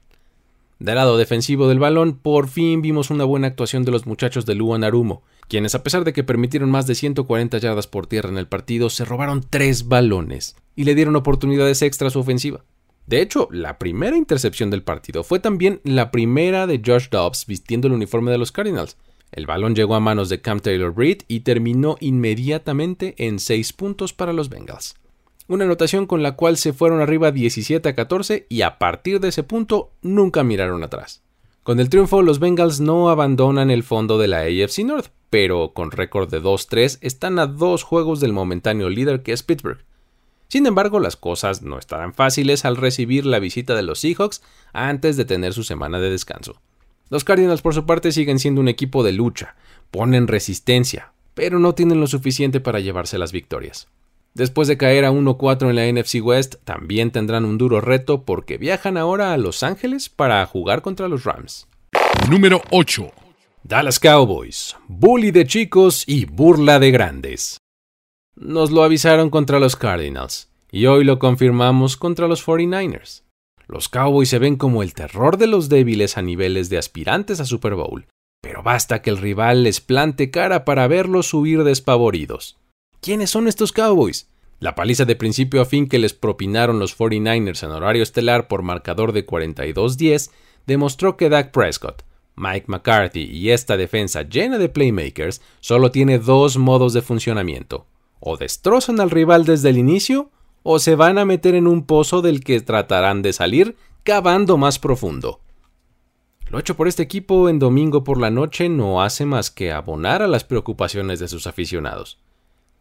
Del 0.80 0.96
lado 0.96 1.18
defensivo 1.18 1.68
del 1.68 1.78
balón, 1.78 2.18
por 2.18 2.48
fin 2.48 2.82
vimos 2.82 3.10
una 3.10 3.26
buena 3.26 3.48
actuación 3.48 3.84
de 3.84 3.92
los 3.92 4.06
muchachos 4.06 4.46
de 4.46 4.56
Luan 4.56 4.86
Arumo, 4.86 5.24
quienes 5.50 5.76
a 5.76 5.84
pesar 5.84 6.06
de 6.06 6.14
que 6.14 6.24
permitieron 6.24 6.72
más 6.72 6.88
de 6.88 6.96
140 6.96 7.58
yardas 7.58 7.88
por 7.88 8.08
tierra 8.08 8.30
en 8.30 8.38
el 8.38 8.48
partido, 8.48 8.90
se 8.90 9.04
robaron 9.04 9.46
tres 9.50 9.90
balones 9.90 10.56
y 10.78 10.86
le 10.86 10.96
dieron 10.96 11.18
oportunidades 11.18 11.82
extra 11.82 12.08
a 12.08 12.12
su 12.12 12.20
ofensiva. 12.20 12.64
De 13.08 13.20
hecho, 13.20 13.50
la 13.52 13.78
primera 13.78 14.16
intercepción 14.16 14.70
del 14.70 14.84
partido 14.84 15.26
fue 15.26 15.42
también 15.42 15.82
la 15.84 16.12
primera 16.12 16.66
de 16.66 16.82
Josh 16.86 17.10
Dobbs 17.10 17.46
vistiendo 17.46 17.88
el 17.88 17.94
uniforme 17.94 18.32
de 18.32 18.38
los 18.38 18.54
Cardinals. 18.54 18.96
El 19.34 19.48
balón 19.48 19.76
llegó 19.76 19.96
a 19.96 20.00
manos 20.00 20.30
de 20.30 20.40
Cam 20.40 20.62
Taylor 20.62 20.94
Breed 20.94 21.24
y 21.28 21.42
terminó 21.42 21.98
inmediatamente 22.00 23.16
en 23.18 23.40
6 23.40 23.74
puntos 23.74 24.14
para 24.14 24.32
los 24.32 24.48
Bengals 24.48 24.96
una 25.50 25.66
anotación 25.66 26.06
con 26.06 26.24
la 26.24 26.34
cual 26.34 26.58
se 26.58 26.74
fueron 26.74 27.02
arriba 27.02 27.32
17 27.32 27.90
a 27.90 27.96
14 27.96 28.46
y 28.50 28.62
a 28.62 28.78
partir 28.78 29.20
de 29.20 29.30
ese 29.30 29.44
punto 29.44 29.92
nunca 30.02 30.44
miraron 30.44 30.84
atrás. 30.84 31.24
Con 31.64 31.80
el 31.80 31.90
triunfo, 31.90 32.22
los 32.22 32.40
Bengals 32.40 32.80
no 32.80 33.10
abandonan 33.10 33.72
el 33.72 33.84
fondo 33.84 34.20
de 34.20 34.28
la 34.28 34.42
AFC 34.42 34.80
North, 34.86 35.08
pero 35.30 35.74
con 35.74 35.92
récord 35.92 36.30
de 36.30 36.42
2-3 36.42 37.00
están 37.02 37.40
a 37.40 37.48
dos 37.48 37.84
juegos 37.84 38.20
del 38.20 38.32
momentáneo 38.32 38.90
líder 38.90 39.24
que 39.24 39.34
es 39.34 39.44
Pittsburgh. 39.44 39.84
Sin 40.48 40.68
embargo, 40.68 41.00
las 41.00 41.16
cosas 41.16 41.64
no 41.64 41.80
estarán 41.80 42.14
fáciles 42.14 42.64
al 42.64 42.78
recibir 42.78 43.26
la 43.26 43.40
visita 43.40 43.76
de 43.76 43.84
los 43.84 44.00
Seahawks 44.00 44.44
antes 44.72 45.18
de 45.18 45.26
tener 45.26 45.54
su 45.54 45.64
semana 45.64 46.00
de 46.00 46.12
descanso. 46.12 46.62
Los 47.10 47.24
Cardinals, 47.24 47.64
por 47.64 47.74
su 47.74 47.88
parte, 47.88 48.12
siguen 48.12 48.38
siendo 48.38 48.62
un 48.62 48.68
equipo 48.68 49.04
de 49.04 49.14
lucha, 49.14 49.56
ponen 49.90 50.28
resistencia, 50.28 51.14
pero 51.34 51.58
no 51.58 51.74
tienen 51.74 52.00
lo 52.00 52.08
suficiente 52.08 52.60
para 52.60 52.80
llevarse 52.80 53.18
las 53.18 53.32
victorias. 53.32 53.88
Después 54.34 54.68
de 54.68 54.78
caer 54.78 55.06
a 55.06 55.12
1-4 55.12 55.70
en 55.70 55.76
la 55.76 55.92
NFC 55.92 56.24
West, 56.24 56.56
también 56.64 57.12
tendrán 57.12 57.46
un 57.46 57.58
duro 57.58 57.82
reto 57.82 58.24
porque 58.24 58.58
viajan 58.58 58.98
ahora 58.98 59.34
a 59.34 59.38
Los 59.38 59.64
Ángeles 59.64 60.10
para 60.10 60.46
jugar 60.46 60.82
contra 60.82 61.08
los 61.08 61.24
Rams. 61.24 61.68
Número 62.30 62.62
8. 62.72 63.12
Dallas 63.64 64.00
Cowboys, 64.00 64.76
bully 64.88 65.32
de 65.32 65.46
chicos 65.46 66.04
y 66.08 66.26
burla 66.26 66.80
de 66.80 66.92
grandes. 66.92 67.58
Nos 68.36 68.72
lo 68.72 68.84
avisaron 68.84 69.30
contra 69.30 69.60
los 69.60 69.76
Cardinals 69.76 70.50
y 70.72 70.86
hoy 70.86 71.04
lo 71.04 71.20
confirmamos 71.20 71.98
contra 71.98 72.28
los 72.28 72.46
49ers. 72.46 73.24
Los 73.68 73.90
Cowboys 73.90 74.30
se 74.30 74.40
ven 74.40 74.56
como 74.56 74.82
el 74.82 74.94
terror 74.94 75.38
de 75.38 75.48
los 75.48 75.70
débiles 75.70 76.18
a 76.18 76.22
niveles 76.22 76.70
de 76.70 76.78
aspirantes 76.78 77.40
a 77.40 77.46
Super 77.46 77.76
Bowl, 77.76 78.08
pero 78.42 78.64
basta 78.64 79.02
que 79.02 79.10
el 79.10 79.18
rival 79.18 79.64
les 79.64 79.82
plante 79.82 80.32
cara 80.32 80.66
para 80.66 80.88
verlos 80.88 81.34
huir 81.34 81.64
despavoridos. 81.64 82.58
¿Quiénes 83.02 83.30
son 83.30 83.48
estos 83.48 83.72
Cowboys? 83.72 84.28
La 84.60 84.76
paliza 84.76 85.06
de 85.06 85.16
principio 85.16 85.62
a 85.62 85.66
fin 85.66 85.88
que 85.88 86.00
les 86.00 86.14
propinaron 86.14 86.80
los 86.80 86.98
49ers 86.98 87.64
en 87.64 87.72
horario 87.72 88.04
estelar 88.04 88.50
por 88.50 88.62
marcador 88.62 89.14
de 89.14 89.26
42-10 89.26 90.32
demostró 90.68 91.16
que 91.16 91.30
Dak 91.30 91.52
Prescott, 91.52 92.04
Mike 92.36 92.66
McCarthy 92.68 93.24
y 93.24 93.52
esta 93.52 93.78
defensa 93.78 94.24
llena 94.24 94.58
de 94.58 94.68
playmakers 94.68 95.42
solo 95.62 95.92
tiene 95.92 96.20
dos 96.20 96.58
modos 96.58 96.92
de 96.92 97.02
funcionamiento. 97.02 97.86
O 98.20 98.36
destrozan 98.36 99.00
al 99.00 99.12
rival 99.12 99.46
desde 99.46 99.70
el 99.70 99.78
inicio, 99.78 100.30
o 100.64 100.78
se 100.80 100.96
van 100.96 101.18
a 101.18 101.24
meter 101.24 101.56
en 101.56 101.68
un 101.68 101.86
pozo 101.86 102.22
del 102.22 102.44
que 102.44 102.60
tratarán 102.60 103.22
de 103.22 103.32
salir 103.32 103.78
cavando 104.04 104.58
más 104.58 104.78
profundo. 104.78 105.40
Lo 106.50 106.60
hecho 106.60 106.76
por 106.76 106.90
este 106.90 107.04
equipo 107.04 107.48
en 107.48 107.60
domingo 107.60 108.04
por 108.04 108.20
la 108.20 108.30
noche 108.30 108.68
no 108.68 109.02
hace 109.02 109.26
más 109.26 109.52
que 109.52 109.72
abonar 109.72 110.22
a 110.22 110.28
las 110.28 110.44
preocupaciones 110.44 111.20
de 111.20 111.30
sus 111.30 111.48
aficionados. 111.48 112.20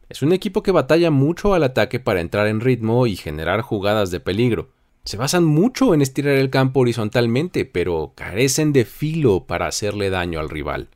Es 0.08 0.22
un 0.22 0.32
equipo 0.32 0.62
que 0.62 0.72
batalla 0.72 1.10
mucho 1.10 1.52
al 1.52 1.62
ataque 1.62 2.00
para 2.00 2.22
entrar 2.22 2.46
en 2.46 2.60
ritmo 2.60 3.06
y 3.06 3.14
generar 3.14 3.60
jugadas 3.60 4.10
de 4.10 4.20
peligro. 4.20 4.70
Se 5.04 5.18
basan 5.18 5.44
mucho 5.44 5.92
en 5.92 6.00
estirar 6.00 6.34
el 6.36 6.48
campo 6.48 6.80
horizontalmente, 6.80 7.66
pero 7.66 8.12
carecen 8.14 8.72
de 8.72 8.86
filo 8.86 9.44
para 9.44 9.66
hacerle 9.66 10.08
daño 10.08 10.40
al 10.40 10.48
rival. 10.48 10.88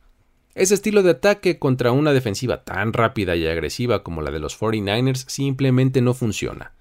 Ese 0.55 0.73
estilo 0.73 1.03
de 1.03 1.11
ataque 1.11 1.59
contra 1.59 1.91
una 1.91 2.11
defensiva 2.11 2.63
tan 2.63 2.91
rápida 2.91 3.35
y 3.35 3.45
agresiva 3.45 4.01
como 4.01 4.23
la 4.23 4.31
de 4.31 4.39
los 4.39 4.59
49ers 4.59 5.25
simplemente 5.27 6.01
no 6.01 6.15
funciona. 6.15 6.73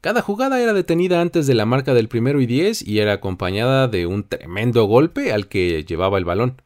Cada 0.00 0.22
jugada 0.22 0.60
era 0.60 0.72
detenida 0.72 1.20
antes 1.20 1.46
de 1.46 1.54
la 1.54 1.66
marca 1.66 1.94
del 1.94 2.08
primero 2.08 2.40
y 2.40 2.46
diez 2.46 2.82
y 2.82 2.98
era 2.98 3.14
acompañada 3.14 3.86
de 3.86 4.06
un 4.06 4.24
tremendo 4.24 4.84
golpe 4.84 5.32
al 5.32 5.46
que 5.46 5.84
llevaba 5.84 6.18
el 6.18 6.24
balón. 6.24 6.62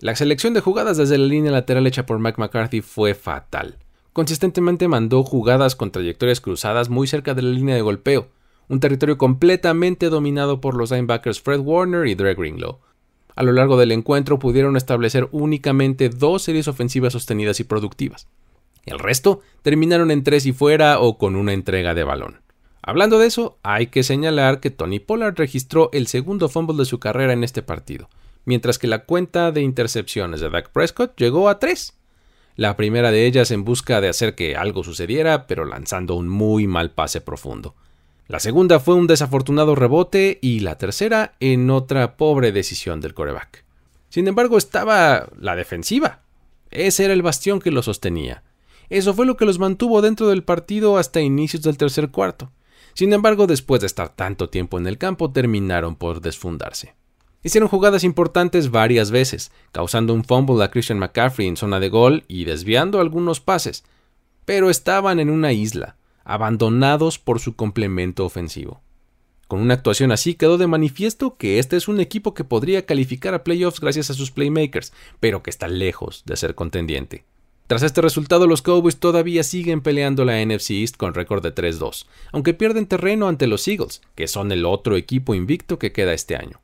La 0.00 0.16
selección 0.16 0.54
de 0.54 0.60
jugadas 0.60 0.96
desde 0.96 1.16
la 1.18 1.26
línea 1.26 1.52
lateral 1.52 1.86
hecha 1.86 2.06
por 2.06 2.18
Mike 2.18 2.40
McCarthy 2.40 2.80
fue 2.80 3.14
fatal 3.14 3.78
consistentemente 4.12 4.88
mandó 4.88 5.22
jugadas 5.22 5.76
con 5.76 5.90
trayectorias 5.90 6.40
cruzadas 6.40 6.88
muy 6.88 7.06
cerca 7.06 7.34
de 7.34 7.42
la 7.42 7.50
línea 7.50 7.74
de 7.74 7.82
golpeo, 7.82 8.28
un 8.68 8.80
territorio 8.80 9.18
completamente 9.18 10.08
dominado 10.08 10.60
por 10.60 10.74
los 10.74 10.90
linebackers 10.90 11.40
Fred 11.40 11.60
Warner 11.60 12.06
y 12.06 12.14
Dre 12.14 12.34
Greenlow. 12.34 12.78
A 13.34 13.42
lo 13.42 13.52
largo 13.52 13.76
del 13.76 13.92
encuentro 13.92 14.38
pudieron 14.38 14.76
establecer 14.76 15.28
únicamente 15.32 16.08
dos 16.08 16.42
series 16.42 16.68
ofensivas 16.68 17.14
sostenidas 17.14 17.60
y 17.60 17.64
productivas. 17.64 18.28
El 18.84 18.98
resto 18.98 19.40
terminaron 19.62 20.10
en 20.10 20.24
tres 20.24 20.44
y 20.46 20.52
fuera 20.52 21.00
o 21.00 21.16
con 21.16 21.36
una 21.36 21.52
entrega 21.52 21.94
de 21.94 22.04
balón. 22.04 22.40
Hablando 22.82 23.18
de 23.18 23.28
eso, 23.28 23.58
hay 23.62 23.86
que 23.86 24.02
señalar 24.02 24.58
que 24.58 24.70
Tony 24.70 24.98
Pollard 24.98 25.36
registró 25.36 25.88
el 25.92 26.08
segundo 26.08 26.48
fumble 26.48 26.76
de 26.76 26.84
su 26.84 26.98
carrera 26.98 27.32
en 27.32 27.44
este 27.44 27.62
partido, 27.62 28.10
mientras 28.44 28.78
que 28.78 28.88
la 28.88 29.04
cuenta 29.04 29.52
de 29.52 29.62
intercepciones 29.62 30.40
de 30.40 30.50
Dak 30.50 30.70
Prescott 30.70 31.16
llegó 31.16 31.48
a 31.48 31.60
tres. 31.60 31.96
La 32.56 32.76
primera 32.76 33.10
de 33.10 33.26
ellas 33.26 33.50
en 33.50 33.64
busca 33.64 34.00
de 34.00 34.08
hacer 34.08 34.34
que 34.34 34.56
algo 34.56 34.84
sucediera, 34.84 35.46
pero 35.46 35.64
lanzando 35.64 36.14
un 36.14 36.28
muy 36.28 36.66
mal 36.66 36.90
pase 36.90 37.20
profundo. 37.20 37.74
La 38.28 38.40
segunda 38.40 38.78
fue 38.78 38.94
un 38.94 39.06
desafortunado 39.06 39.74
rebote 39.74 40.38
y 40.42 40.60
la 40.60 40.76
tercera 40.78 41.34
en 41.40 41.70
otra 41.70 42.16
pobre 42.16 42.52
decisión 42.52 43.00
del 43.00 43.14
coreback. 43.14 43.64
Sin 44.08 44.28
embargo, 44.28 44.58
estaba 44.58 45.28
la 45.38 45.56
defensiva. 45.56 46.20
Ese 46.70 47.04
era 47.04 47.14
el 47.14 47.22
bastión 47.22 47.60
que 47.60 47.70
lo 47.70 47.82
sostenía. 47.82 48.42
Eso 48.90 49.14
fue 49.14 49.26
lo 49.26 49.36
que 49.36 49.46
los 49.46 49.58
mantuvo 49.58 50.02
dentro 50.02 50.28
del 50.28 50.44
partido 50.44 50.98
hasta 50.98 51.20
inicios 51.20 51.62
del 51.62 51.78
tercer 51.78 52.10
cuarto. 52.10 52.50
Sin 52.94 53.12
embargo, 53.12 53.46
después 53.46 53.80
de 53.80 53.86
estar 53.86 54.10
tanto 54.10 54.50
tiempo 54.50 54.78
en 54.78 54.86
el 54.86 54.98
campo, 54.98 55.32
terminaron 55.32 55.96
por 55.96 56.20
desfundarse. 56.20 56.94
Hicieron 57.44 57.68
jugadas 57.68 58.04
importantes 58.04 58.70
varias 58.70 59.10
veces, 59.10 59.50
causando 59.72 60.14
un 60.14 60.24
fumble 60.24 60.62
a 60.62 60.70
Christian 60.70 61.00
McCaffrey 61.00 61.48
en 61.48 61.56
zona 61.56 61.80
de 61.80 61.88
gol 61.88 62.22
y 62.28 62.44
desviando 62.44 63.00
algunos 63.00 63.40
pases, 63.40 63.84
pero 64.44 64.70
estaban 64.70 65.18
en 65.18 65.28
una 65.28 65.52
isla, 65.52 65.96
abandonados 66.24 67.18
por 67.18 67.40
su 67.40 67.56
complemento 67.56 68.24
ofensivo. 68.24 68.80
Con 69.48 69.60
una 69.60 69.74
actuación 69.74 70.12
así 70.12 70.34
quedó 70.34 70.56
de 70.56 70.66
manifiesto 70.66 71.36
que 71.36 71.58
este 71.58 71.76
es 71.76 71.86
un 71.86 72.00
equipo 72.00 72.32
que 72.32 72.44
podría 72.44 72.86
calificar 72.86 73.34
a 73.34 73.44
playoffs 73.44 73.80
gracias 73.80 74.08
a 74.08 74.14
sus 74.14 74.30
playmakers, 74.30 74.92
pero 75.20 75.42
que 75.42 75.50
está 75.50 75.68
lejos 75.68 76.22
de 76.24 76.36
ser 76.36 76.54
contendiente. 76.54 77.24
Tras 77.66 77.82
este 77.82 78.00
resultado, 78.00 78.46
los 78.46 78.62
Cowboys 78.62 78.98
todavía 78.98 79.42
siguen 79.42 79.82
peleando 79.82 80.24
la 80.24 80.42
NFC 80.42 80.70
East 80.70 80.96
con 80.96 81.12
récord 81.12 81.42
de 81.42 81.54
3-2, 81.54 82.06
aunque 82.32 82.54
pierden 82.54 82.86
terreno 82.86 83.28
ante 83.28 83.46
los 83.46 83.66
Eagles, 83.68 84.00
que 84.14 84.26
son 84.26 84.52
el 84.52 84.64
otro 84.64 84.96
equipo 84.96 85.34
invicto 85.34 85.78
que 85.78 85.92
queda 85.92 86.14
este 86.14 86.36
año. 86.36 86.61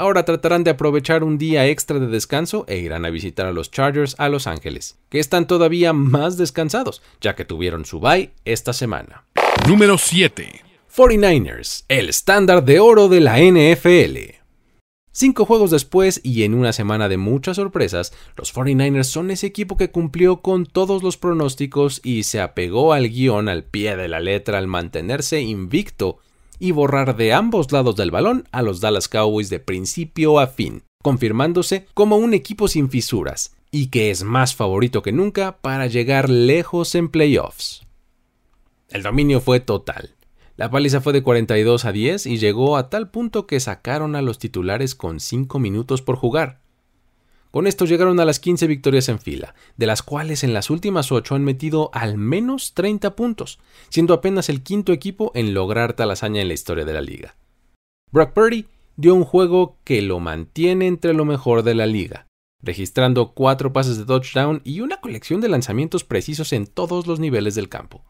Ahora 0.00 0.24
tratarán 0.24 0.64
de 0.64 0.70
aprovechar 0.70 1.22
un 1.22 1.36
día 1.36 1.66
extra 1.66 1.98
de 1.98 2.06
descanso 2.06 2.64
e 2.68 2.78
irán 2.78 3.04
a 3.04 3.10
visitar 3.10 3.44
a 3.44 3.52
los 3.52 3.70
Chargers 3.70 4.14
a 4.16 4.30
Los 4.30 4.46
Ángeles, 4.46 4.96
que 5.10 5.20
están 5.20 5.46
todavía 5.46 5.92
más 5.92 6.38
descansados, 6.38 7.02
ya 7.20 7.34
que 7.34 7.44
tuvieron 7.44 7.84
su 7.84 8.00
bye 8.00 8.30
esta 8.46 8.72
semana. 8.72 9.26
Número 9.68 9.98
7. 9.98 10.64
49ers, 10.96 11.84
el 11.88 12.08
estándar 12.08 12.64
de 12.64 12.80
oro 12.80 13.08
de 13.08 13.20
la 13.20 13.40
NFL. 13.40 14.40
Cinco 15.12 15.44
juegos 15.44 15.70
después 15.70 16.22
y 16.24 16.44
en 16.44 16.54
una 16.54 16.72
semana 16.72 17.10
de 17.10 17.18
muchas 17.18 17.56
sorpresas, 17.56 18.14
los 18.36 18.54
49ers 18.54 19.04
son 19.04 19.30
ese 19.30 19.48
equipo 19.48 19.76
que 19.76 19.90
cumplió 19.90 20.40
con 20.40 20.64
todos 20.64 21.02
los 21.02 21.18
pronósticos 21.18 22.00
y 22.02 22.22
se 22.22 22.40
apegó 22.40 22.94
al 22.94 23.10
guion 23.10 23.50
al 23.50 23.64
pie 23.64 23.96
de 23.96 24.08
la 24.08 24.20
letra 24.20 24.56
al 24.56 24.66
mantenerse 24.66 25.42
invicto 25.42 26.20
y 26.60 26.70
borrar 26.70 27.16
de 27.16 27.32
ambos 27.32 27.72
lados 27.72 27.96
del 27.96 28.12
balón 28.12 28.46
a 28.52 28.62
los 28.62 28.80
Dallas 28.80 29.08
Cowboys 29.08 29.50
de 29.50 29.58
principio 29.58 30.38
a 30.38 30.46
fin, 30.46 30.84
confirmándose 31.02 31.86
como 31.94 32.18
un 32.18 32.34
equipo 32.34 32.68
sin 32.68 32.90
fisuras 32.90 33.56
y 33.72 33.88
que 33.88 34.10
es 34.10 34.22
más 34.22 34.54
favorito 34.54 35.02
que 35.02 35.10
nunca 35.10 35.58
para 35.60 35.86
llegar 35.86 36.28
lejos 36.30 36.94
en 36.94 37.08
playoffs. 37.08 37.86
El 38.88 39.02
dominio 39.02 39.40
fue 39.40 39.60
total. 39.60 40.14
La 40.56 40.70
paliza 40.70 41.00
fue 41.00 41.14
de 41.14 41.22
42 41.22 41.86
a 41.86 41.92
10 41.92 42.26
y 42.26 42.36
llegó 42.36 42.76
a 42.76 42.90
tal 42.90 43.10
punto 43.10 43.46
que 43.46 43.60
sacaron 43.60 44.14
a 44.14 44.20
los 44.20 44.38
titulares 44.38 44.94
con 44.94 45.18
5 45.18 45.58
minutos 45.58 46.02
por 46.02 46.16
jugar. 46.16 46.59
Con 47.50 47.66
esto 47.66 47.84
llegaron 47.84 48.20
a 48.20 48.24
las 48.24 48.38
15 48.38 48.68
victorias 48.68 49.08
en 49.08 49.18
fila, 49.18 49.54
de 49.76 49.86
las 49.86 50.02
cuales 50.02 50.44
en 50.44 50.54
las 50.54 50.70
últimas 50.70 51.10
8 51.10 51.34
han 51.34 51.44
metido 51.44 51.90
al 51.92 52.16
menos 52.16 52.74
30 52.74 53.16
puntos, 53.16 53.58
siendo 53.88 54.14
apenas 54.14 54.48
el 54.48 54.62
quinto 54.62 54.92
equipo 54.92 55.32
en 55.34 55.52
lograr 55.52 55.94
tal 55.94 56.12
hazaña 56.12 56.40
en 56.40 56.48
la 56.48 56.54
historia 56.54 56.84
de 56.84 56.92
la 56.92 57.00
liga. 57.00 57.34
Brock 58.12 58.32
Purdy 58.34 58.66
dio 58.96 59.14
un 59.14 59.24
juego 59.24 59.78
que 59.82 60.00
lo 60.00 60.20
mantiene 60.20 60.86
entre 60.86 61.12
lo 61.12 61.24
mejor 61.24 61.64
de 61.64 61.74
la 61.74 61.86
liga, 61.86 62.26
registrando 62.62 63.32
4 63.32 63.72
pases 63.72 63.98
de 63.98 64.04
touchdown 64.04 64.60
y 64.62 64.80
una 64.80 65.00
colección 65.00 65.40
de 65.40 65.48
lanzamientos 65.48 66.04
precisos 66.04 66.52
en 66.52 66.68
todos 66.68 67.08
los 67.08 67.18
niveles 67.18 67.56
del 67.56 67.68
campo. 67.68 68.04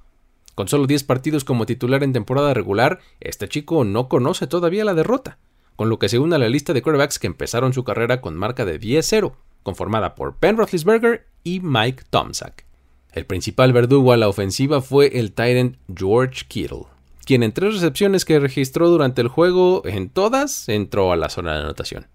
Con 0.54 0.68
solo 0.68 0.86
10 0.86 1.04
partidos 1.04 1.44
como 1.44 1.64
titular 1.64 2.02
en 2.02 2.12
temporada 2.12 2.52
regular, 2.52 2.98
este 3.20 3.48
chico 3.48 3.84
no 3.84 4.08
conoce 4.08 4.46
todavía 4.46 4.84
la 4.84 4.92
derrota, 4.92 5.38
con 5.80 5.88
lo 5.88 5.98
que 5.98 6.10
se 6.10 6.18
une 6.18 6.36
a 6.36 6.38
la 6.38 6.50
lista 6.50 6.74
de 6.74 6.82
quarterbacks 6.82 7.18
que 7.18 7.26
empezaron 7.26 7.72
su 7.72 7.84
carrera 7.84 8.20
con 8.20 8.36
marca 8.36 8.66
de 8.66 8.78
10-0, 8.78 9.32
conformada 9.62 10.14
por 10.14 10.36
Ben 10.38 10.58
Roethlisberger 10.58 11.24
y 11.42 11.60
Mike 11.60 12.04
Tomczak. 12.10 12.66
El 13.12 13.24
principal 13.24 13.72
verdugo 13.72 14.12
a 14.12 14.18
la 14.18 14.28
ofensiva 14.28 14.82
fue 14.82 15.18
el 15.18 15.32
Tyrant 15.32 15.78
George 15.96 16.44
Kittle, 16.48 16.82
quien 17.24 17.42
en 17.42 17.52
tres 17.52 17.72
recepciones 17.72 18.26
que 18.26 18.38
registró 18.38 18.90
durante 18.90 19.22
el 19.22 19.28
juego, 19.28 19.80
en 19.86 20.10
todas, 20.10 20.68
entró 20.68 21.12
a 21.12 21.16
la 21.16 21.30
zona 21.30 21.54
de 21.54 21.60
anotación. 21.60 22.08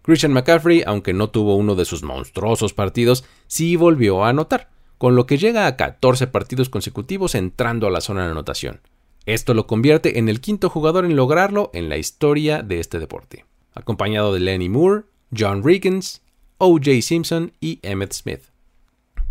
Christian 0.00 0.32
McCaffrey, 0.32 0.82
aunque 0.86 1.12
no 1.12 1.28
tuvo 1.28 1.56
uno 1.56 1.74
de 1.74 1.84
sus 1.84 2.02
monstruosos 2.02 2.72
partidos, 2.72 3.26
sí 3.48 3.76
volvió 3.76 4.24
a 4.24 4.30
anotar, 4.30 4.70
con 4.96 5.14
lo 5.14 5.26
que 5.26 5.36
llega 5.36 5.66
a 5.66 5.76
14 5.76 6.26
partidos 6.28 6.70
consecutivos 6.70 7.34
entrando 7.34 7.86
a 7.86 7.90
la 7.90 8.00
zona 8.00 8.24
de 8.24 8.30
anotación. 8.30 8.80
Esto 9.30 9.54
lo 9.54 9.68
convierte 9.68 10.18
en 10.18 10.28
el 10.28 10.40
quinto 10.40 10.68
jugador 10.68 11.04
en 11.04 11.14
lograrlo 11.14 11.70
en 11.72 11.88
la 11.88 11.96
historia 11.96 12.64
de 12.64 12.80
este 12.80 12.98
deporte, 12.98 13.44
acompañado 13.74 14.34
de 14.34 14.40
Lenny 14.40 14.68
Moore, 14.68 15.04
John 15.32 15.62
Riggins, 15.62 16.22
O.J. 16.58 17.00
Simpson 17.00 17.52
y 17.60 17.78
Emmett 17.84 18.12
Smith. 18.12 18.40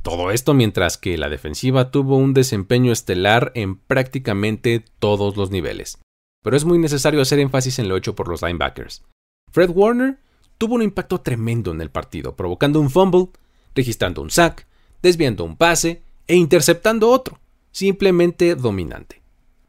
Todo 0.02 0.32
esto 0.32 0.54
mientras 0.54 0.98
que 0.98 1.18
la 1.18 1.28
defensiva 1.28 1.92
tuvo 1.92 2.16
un 2.16 2.34
desempeño 2.34 2.94
estelar 2.94 3.52
en 3.56 3.76
prácticamente 3.76 4.86
todos 5.00 5.36
los 5.36 5.52
niveles. 5.52 5.98
Pero 6.44 6.56
es 6.56 6.64
muy 6.64 6.78
necesario 6.80 7.20
hacer 7.20 7.40
énfasis 7.40 7.78
en 7.80 7.90
lo 7.90 7.98
hecho 7.98 8.16
por 8.16 8.30
los 8.30 8.42
linebackers. 8.42 9.04
Fred 9.52 9.70
Warner 9.70 10.18
tuvo 10.58 10.76
un 10.76 10.82
impacto 10.82 11.20
tremendo 11.20 11.74
en 11.74 11.82
el 11.82 11.92
partido, 11.92 12.38
provocando 12.38 12.80
un 12.80 12.90
fumble, 12.90 13.32
registrando 13.76 14.22
un 14.22 14.30
sack, 14.30 14.66
desviando 15.02 15.44
un 15.44 15.58
pase 15.58 16.04
e 16.26 16.38
interceptando 16.38 17.10
otro, 17.10 17.38
simplemente 17.74 18.56
dominante. 18.56 19.19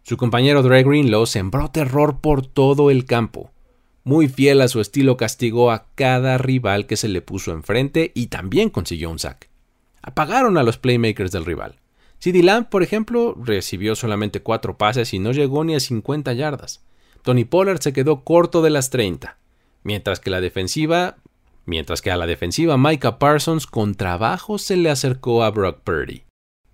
Su 0.03 0.17
compañero 0.17 0.63
Dre 0.63 0.83
Greenlow 0.83 1.27
sembró 1.27 1.71
terror 1.71 2.21
por 2.21 2.47
todo 2.47 2.91
el 2.91 3.05
campo. 3.05 3.51
Muy 4.03 4.29
fiel 4.29 4.61
a 4.61 4.69
su 4.69 4.81
estilo 4.81 5.17
castigó 5.17 5.71
a 5.71 5.87
cada 5.95 6.39
rival 6.39 6.87
que 6.87 6.97
se 6.97 7.09
le 7.09 7.21
puso 7.23 7.53
enfrente 7.53 8.13
y 8.15 8.29
también 8.29 8.71
consiguió 8.71 9.11
un 9.11 9.19
sack. 9.19 9.49
Apagaron 10.03 10.57
a 10.57 10.63
los 10.63 10.79
playmakers 10.79 11.33
del 11.33 11.45
rival. 11.45 11.77
CD 12.19 12.43
Lamb, 12.43 12.69
por 12.69 12.83
ejemplo, 12.83 13.35
recibió 13.43 13.95
solamente 13.95 14.43
cuatro 14.43 14.77
pases 14.79 15.15
y 15.15 15.19
no 15.19 15.33
llegó 15.33 15.65
ni 15.65 15.75
a 15.75 15.81
50 15.81 16.33
yardas. 16.33 16.83
Tony 17.23 17.45
Pollard 17.45 17.81
se 17.81 17.93
quedó 17.93 18.25
corto 18.25 18.63
de 18.63 18.71
las 18.71 18.91
30, 18.91 19.39
mientras 19.83 20.21
que 20.21 20.31
la 20.31 20.41
defensiva 20.41 21.17
mientras 21.67 22.03
que 22.03 22.11
a 22.11 22.17
la 22.17 22.27
defensiva 22.27 22.77
Micah 22.77 23.19
Parsons 23.19 23.67
con 23.67 23.95
trabajo 23.95 24.59
se 24.59 24.77
le 24.77 24.91
acercó 24.91 25.45
a 25.45 25.51
Brock 25.51 25.81
Purdy. 25.85 26.25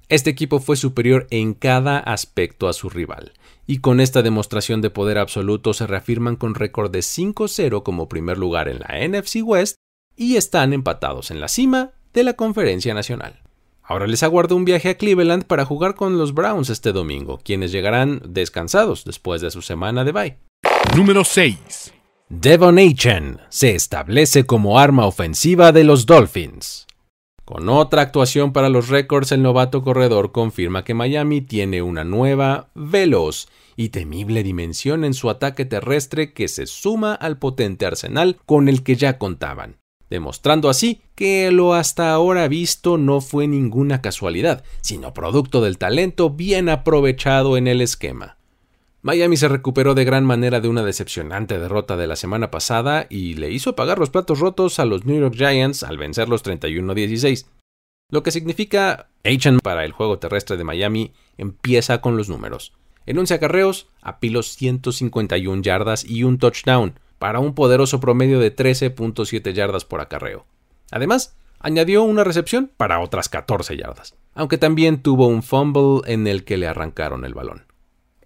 Este 0.08 0.30
equipo 0.30 0.60
fue 0.60 0.76
superior 0.76 1.26
en 1.30 1.52
cada 1.52 1.98
aspecto 1.98 2.68
a 2.68 2.72
su 2.72 2.88
rival, 2.88 3.32
y 3.66 3.78
con 3.78 4.00
esta 4.00 4.22
demostración 4.22 4.80
de 4.80 4.90
poder 4.90 5.18
absoluto 5.18 5.75
se 5.75 5.84
reafirman 5.86 6.36
con 6.36 6.54
récord 6.54 6.92
de 6.92 7.00
5-0 7.00 7.82
como 7.82 8.08
primer 8.08 8.38
lugar 8.38 8.68
en 8.68 8.78
la 8.78 9.06
NFC 9.06 9.42
West 9.42 9.76
y 10.16 10.36
están 10.36 10.72
empatados 10.72 11.32
en 11.32 11.40
la 11.40 11.48
cima 11.48 11.90
de 12.14 12.22
la 12.22 12.34
Conferencia 12.34 12.94
Nacional. 12.94 13.42
Ahora 13.82 14.06
les 14.06 14.22
aguarda 14.22 14.54
un 14.54 14.64
viaje 14.64 14.90
a 14.90 14.96
Cleveland 14.96 15.44
para 15.44 15.64
jugar 15.64 15.96
con 15.96 16.18
los 16.18 16.34
Browns 16.34 16.70
este 16.70 16.92
domingo, 16.92 17.40
quienes 17.42 17.72
llegarán 17.72 18.22
descansados 18.28 19.04
después 19.04 19.40
de 19.40 19.50
su 19.50 19.60
semana 19.60 20.04
de 20.04 20.12
bye. 20.12 20.38
Número 20.96 21.25
6. 21.25 21.92
Devon 22.28 22.78
Achen 22.78 23.40
se 23.48 23.75
establece 23.75 24.44
como 24.46 24.78
arma 24.78 25.04
ofensiva 25.06 25.72
de 25.72 25.82
los 25.82 26.06
Dolphins. 26.06 26.86
Con 27.46 27.68
otra 27.68 28.02
actuación 28.02 28.52
para 28.52 28.68
los 28.68 28.88
récords, 28.88 29.30
el 29.30 29.40
novato 29.40 29.84
corredor 29.84 30.32
confirma 30.32 30.82
que 30.82 30.94
Miami 30.94 31.42
tiene 31.42 31.80
una 31.80 32.02
nueva, 32.02 32.70
veloz 32.74 33.46
y 33.76 33.90
temible 33.90 34.42
dimensión 34.42 35.04
en 35.04 35.14
su 35.14 35.30
ataque 35.30 35.64
terrestre 35.64 36.32
que 36.32 36.48
se 36.48 36.66
suma 36.66 37.14
al 37.14 37.38
potente 37.38 37.86
arsenal 37.86 38.36
con 38.46 38.68
el 38.68 38.82
que 38.82 38.96
ya 38.96 39.16
contaban, 39.18 39.76
demostrando 40.10 40.68
así 40.68 41.02
que 41.14 41.52
lo 41.52 41.74
hasta 41.74 42.10
ahora 42.10 42.48
visto 42.48 42.98
no 42.98 43.20
fue 43.20 43.46
ninguna 43.46 44.02
casualidad, 44.02 44.64
sino 44.80 45.14
producto 45.14 45.60
del 45.62 45.78
talento 45.78 46.30
bien 46.30 46.68
aprovechado 46.68 47.56
en 47.56 47.68
el 47.68 47.80
esquema. 47.80 48.36
Miami 49.06 49.36
se 49.36 49.46
recuperó 49.46 49.94
de 49.94 50.04
gran 50.04 50.25
manera 50.25 50.60
de 50.60 50.66
una 50.66 50.82
decepcionante 50.82 51.60
derrota 51.60 51.96
de 51.96 52.08
la 52.08 52.16
semana 52.16 52.50
pasada 52.50 53.06
y 53.08 53.34
le 53.34 53.52
hizo 53.52 53.76
pagar 53.76 54.00
los 54.00 54.10
platos 54.10 54.40
rotos 54.40 54.80
a 54.80 54.84
los 54.84 55.04
New 55.04 55.20
York 55.20 55.36
Giants 55.36 55.84
al 55.84 55.96
vencerlos 55.96 56.44
31-16. 56.44 57.46
Lo 58.10 58.25
que 58.25 58.32
significa 58.32 59.08
Achan 59.25 59.60
para 59.62 59.84
el 59.84 59.92
juego 59.92 60.18
terrestre 60.18 60.56
de 60.56 60.64
Miami 60.64 61.12
empieza 61.38 62.00
con 62.00 62.16
los 62.16 62.28
números. 62.28 62.72
En 63.06 63.16
11 63.16 63.34
acarreos, 63.34 63.86
apiló 64.02 64.42
151 64.42 65.62
yardas 65.62 66.04
y 66.04 66.25
un 66.25 66.38
touchdown, 66.38 66.98
para 67.20 67.38
un 67.38 67.54
poderoso 67.54 68.00
promedio 68.00 68.40
de 68.40 68.52
13.7 68.56 69.52
yardas 69.52 69.84
por 69.84 70.00
acarreo. 70.00 70.46
Además, 70.90 71.36
añadió 71.60 72.02
una 72.02 72.25
recepción 72.25 72.72
para 72.76 72.98
otras 72.98 73.28
14 73.28 73.76
yardas. 73.76 74.16
aunque 74.34 74.58
también 74.58 75.00
tuvo 75.00 75.28
un 75.28 75.44
fumble 75.44 76.00
en 76.12 76.26
el 76.26 76.42
que 76.42 76.56
le 76.56 76.66
arrancaron 76.66 77.25
el 77.25 77.34
balón. 77.34 77.66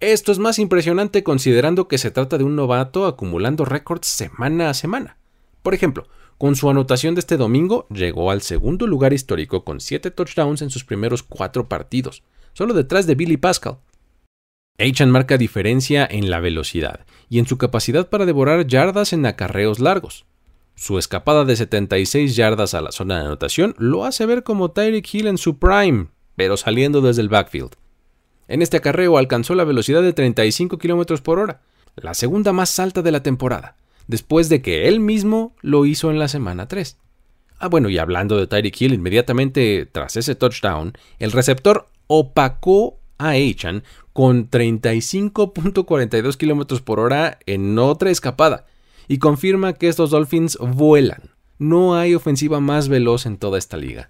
Esto 0.01 0.31
es 0.31 0.39
más 0.39 0.57
impresionante 0.57 1.23
considerando 1.23 1.87
que 1.87 1.99
se 1.99 2.09
trata 2.09 2.39
de 2.39 2.43
un 2.43 2.55
novato 2.55 3.05
acumulando 3.05 3.65
récords 3.65 4.07
semana 4.07 4.71
a 4.71 4.73
semana. 4.73 5.17
Por 5.61 5.75
ejemplo, 5.75 6.07
con 6.39 6.55
su 6.55 6.71
anotación 6.71 7.13
de 7.13 7.19
este 7.19 7.37
domingo, 7.37 7.85
llegó 7.89 8.31
al 8.31 8.41
segundo 8.41 8.87
lugar 8.87 9.13
histórico 9.13 9.63
con 9.63 9.79
7 9.79 10.09
touchdowns 10.09 10.63
en 10.63 10.71
sus 10.71 10.85
primeros 10.85 11.21
cuatro 11.21 11.69
partidos, 11.69 12.23
solo 12.53 12.73
detrás 12.73 13.05
de 13.05 13.13
Billy 13.13 13.37
Pascal. 13.37 13.77
Achan 14.79 15.11
marca 15.11 15.37
diferencia 15.37 16.07
en 16.09 16.31
la 16.31 16.39
velocidad 16.39 17.05
y 17.29 17.37
en 17.37 17.45
su 17.45 17.59
capacidad 17.59 18.09
para 18.09 18.25
devorar 18.25 18.65
yardas 18.65 19.13
en 19.13 19.23
acarreos 19.27 19.79
largos. 19.79 20.25
Su 20.73 20.97
escapada 20.97 21.45
de 21.45 21.55
76 21.55 22.35
yardas 22.35 22.73
a 22.73 22.81
la 22.81 22.91
zona 22.91 23.19
de 23.19 23.25
anotación 23.25 23.75
lo 23.77 24.03
hace 24.05 24.25
ver 24.25 24.41
como 24.41 24.71
Tyreek 24.71 25.13
Hill 25.13 25.27
en 25.27 25.37
su 25.37 25.59
prime, 25.59 26.07
pero 26.35 26.57
saliendo 26.57 27.01
desde 27.01 27.21
el 27.21 27.29
backfield. 27.29 27.75
En 28.51 28.61
este 28.61 28.75
acarreo 28.75 29.17
alcanzó 29.17 29.55
la 29.55 29.63
velocidad 29.63 30.01
de 30.01 30.11
35 30.11 30.77
km 30.77 31.21
por 31.21 31.39
hora, 31.39 31.61
la 31.95 32.13
segunda 32.13 32.51
más 32.51 32.77
alta 32.79 33.01
de 33.01 33.13
la 33.13 33.23
temporada, 33.23 33.77
después 34.07 34.49
de 34.49 34.61
que 34.61 34.89
él 34.89 34.99
mismo 34.99 35.55
lo 35.61 35.85
hizo 35.85 36.11
en 36.11 36.19
la 36.19 36.27
semana 36.27 36.67
3. 36.67 36.97
Ah, 37.59 37.69
bueno, 37.69 37.87
y 37.87 37.97
hablando 37.97 38.35
de 38.35 38.47
Tyreek 38.47 38.81
Hill, 38.81 38.93
inmediatamente 38.95 39.87
tras 39.89 40.17
ese 40.17 40.35
touchdown, 40.35 40.91
el 41.17 41.31
receptor 41.31 41.87
opacó 42.07 42.99
a 43.17 43.35
Achan 43.35 43.83
con 44.11 44.49
35.42 44.49 46.35
km 46.35 46.81
por 46.81 46.99
hora 46.99 47.39
en 47.45 47.79
otra 47.79 48.11
escapada 48.11 48.65
y 49.07 49.19
confirma 49.19 49.71
que 49.71 49.87
estos 49.87 50.09
Dolphins 50.09 50.57
vuelan. 50.59 51.21
No 51.57 51.95
hay 51.95 52.15
ofensiva 52.15 52.59
más 52.59 52.89
veloz 52.89 53.25
en 53.25 53.37
toda 53.37 53.57
esta 53.57 53.77
liga. 53.77 54.09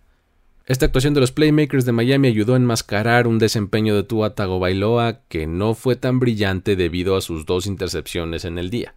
Esta 0.71 0.85
actuación 0.85 1.13
de 1.13 1.19
los 1.19 1.33
playmakers 1.33 1.83
de 1.83 1.91
Miami 1.91 2.29
ayudó 2.29 2.53
a 2.53 2.55
enmascarar 2.55 3.27
un 3.27 3.39
desempeño 3.39 3.93
de 3.93 4.03
Tua 4.03 4.35
Tagovailoa 4.35 5.19
que 5.27 5.45
no 5.45 5.73
fue 5.73 5.97
tan 5.97 6.21
brillante 6.21 6.77
debido 6.77 7.17
a 7.17 7.21
sus 7.21 7.45
dos 7.45 7.65
intercepciones 7.65 8.45
en 8.45 8.57
el 8.57 8.69
día. 8.69 8.95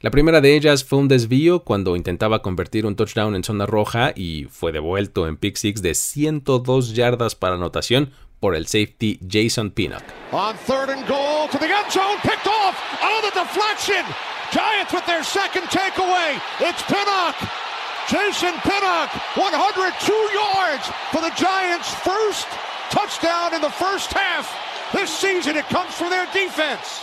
La 0.00 0.10
primera 0.10 0.40
de 0.40 0.56
ellas 0.56 0.82
fue 0.82 0.98
un 0.98 1.06
desvío 1.06 1.60
cuando 1.60 1.94
intentaba 1.94 2.42
convertir 2.42 2.86
un 2.86 2.96
touchdown 2.96 3.36
en 3.36 3.44
zona 3.44 3.66
roja 3.66 4.12
y 4.16 4.48
fue 4.50 4.72
devuelto 4.72 5.28
en 5.28 5.36
pick 5.36 5.54
six 5.54 5.80
de 5.80 5.94
102 5.94 6.92
yardas 6.92 7.36
para 7.36 7.54
anotación 7.54 8.10
por 8.40 8.56
el 8.56 8.66
safety 8.66 9.20
Jason 9.24 9.70
Pinnock. 9.70 10.02
On 10.32 10.56
third 10.66 10.90
and 10.90 11.06
goal 11.06 11.48
to 11.52 11.58
the 11.58 11.66
end 11.66 11.88
zone, 11.92 12.18
picked 12.22 12.48
off. 12.48 12.74
Oh, 13.00 13.20
the 13.22 13.30
deflection. 13.30 14.04
Giants 14.50 14.92
with 14.92 15.06
their 15.06 15.22
second 15.22 15.68
takeaway. 15.68 16.40
It's 16.58 16.82
Pinnock. 16.82 17.71
Jason 18.08 18.54
Pinnock, 18.62 19.10
102 19.36 20.12
yards 20.34 20.86
for 21.10 21.20
the 21.20 21.32
Giants' 21.36 21.94
first 22.02 22.48
touchdown 22.90 23.54
in 23.54 23.60
the 23.60 23.70
first 23.70 24.12
half. 24.12 24.48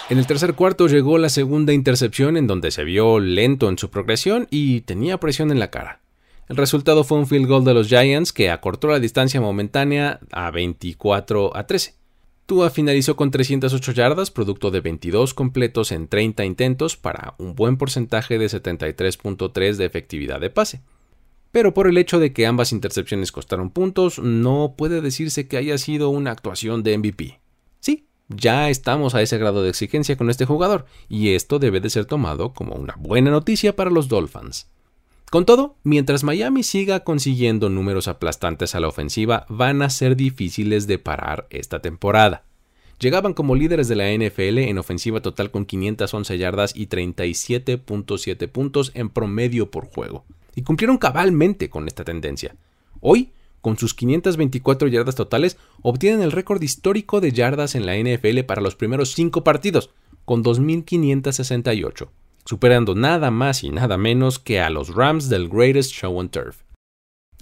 En 0.10 0.18
el 0.20 0.28
tercer 0.28 0.54
cuarto 0.54 0.88
llegó 0.88 1.18
la 1.18 1.30
segunda 1.30 1.74
intercepción 1.74 2.38
en 2.38 2.46
donde 2.46 2.70
se 2.70 2.84
vio 2.84 3.20
lento 3.20 3.68
en 3.68 3.80
su 3.80 3.90
progresión 3.90 4.48
y 4.52 4.82
tenía 4.82 5.20
presión 5.20 5.50
en 5.50 5.58
la 5.60 5.72
cara. 5.72 6.00
El 6.50 6.58
resultado 6.58 7.04
fue 7.04 7.18
un 7.18 7.26
field 7.26 7.48
goal 7.48 7.66
de 7.66 7.74
los 7.74 7.88
Giants 7.88 8.32
que 8.32 8.52
acortó 8.52 8.90
la 8.90 9.00
distancia 9.00 9.42
momentánea 9.42 10.20
a 10.32 10.52
24 10.52 11.58
a 11.58 11.66
13. 11.66 11.96
Tua 12.50 12.72
finalizó 12.72 13.16
con 13.16 13.30
308 13.30 13.92
yardas, 13.92 14.32
producto 14.32 14.72
de 14.72 14.82
22 14.82 15.36
completos 15.36 15.92
en 15.92 16.08
30 16.08 16.46
intentos 16.46 16.98
para 16.98 17.36
un 17.38 17.54
buen 17.54 17.78
porcentaje 17.78 18.40
de 18.40 18.48
73.3 18.48 19.76
de 19.76 19.86
efectividad 19.86 20.42
de 20.42 20.50
pase. 20.50 20.82
Pero 21.52 21.76
por 21.76 21.86
el 21.86 21.96
hecho 22.00 22.18
de 22.18 22.34
que 22.34 22.48
ambas 22.48 22.72
intercepciones 22.72 23.32
costaron 23.32 23.70
puntos, 23.70 24.18
no 24.18 24.74
puede 24.76 25.00
decirse 25.02 25.48
que 25.48 25.58
haya 25.58 25.78
sido 25.78 26.10
una 26.10 26.32
actuación 26.32 26.82
de 26.82 26.98
MVP. 26.98 27.40
Sí, 27.82 28.08
ya 28.30 28.72
estamos 28.72 29.14
a 29.14 29.22
ese 29.22 29.38
grado 29.38 29.62
de 29.62 29.70
exigencia 29.70 30.18
con 30.18 30.32
este 30.32 30.46
jugador, 30.46 30.88
y 31.08 31.36
esto 31.36 31.60
debe 31.60 31.82
de 31.82 31.92
ser 31.92 32.06
tomado 32.06 32.54
como 32.54 32.74
una 32.74 32.96
buena 32.98 33.30
noticia 33.30 33.76
para 33.76 33.92
los 33.92 34.08
Dolphins. 34.08 34.68
Con 35.30 35.46
todo, 35.46 35.76
mientras 35.84 36.24
Miami 36.24 36.64
siga 36.64 37.02
consiguiendo 37.04 37.70
números 37.70 38.08
aplastantes 38.08 38.74
a 38.74 38.80
la 38.80 38.88
ofensiva, 38.88 39.46
van 39.48 39.82
a 39.82 39.90
ser 39.90 40.16
difíciles 40.16 40.88
de 40.88 40.98
parar 40.98 41.48
esta 41.50 41.82
temporada. 41.82 42.44
Llegaban 43.00 43.34
como 43.34 43.56
líderes 43.56 43.88
de 43.88 43.96
la 43.96 44.12
NFL 44.12 44.58
en 44.58 44.78
ofensiva 44.78 45.22
total 45.22 45.52
con 45.52 45.66
511 45.66 46.38
yardas 46.38 46.76
y 46.76 46.88
37.7 46.88 48.48
puntos 48.50 48.92
en 48.96 49.10
promedio 49.10 49.72
por 49.72 49.86
juego, 49.86 50.26
y 50.56 50.64
cumplieron 50.64 50.98
cabalmente 50.98 51.70
con 51.70 51.88
esta 51.88 52.04
tendencia. 52.04 52.56
Hoy 53.00 53.32
con 53.62 53.78
sus 53.78 53.94
524 53.94 54.88
yardas 54.88 55.16
totales, 55.16 55.58
obtienen 55.82 56.22
el 56.22 56.32
récord 56.32 56.62
histórico 56.62 57.22
de 57.22 57.32
yardas 57.32 57.76
en 57.76 57.86
la 57.86 57.98
NFL 57.98 58.42
para 58.42 58.62
los 58.62 58.76
primeros 58.76 59.14
cinco 59.14 59.44
partidos, 59.44 59.90
con 60.26 60.44
2.568, 60.44 62.10
superando 62.50 62.96
nada 62.96 63.30
más 63.30 63.64
y 63.64 63.70
nada 63.70 63.96
menos 64.00 64.40
que 64.40 64.60
a 64.60 64.72
los 64.72 64.96
Rams 64.96 65.30
del 65.30 65.50
Greatest 65.50 65.92
Show 65.92 66.18
on 66.18 66.30
Turf. 66.30 66.64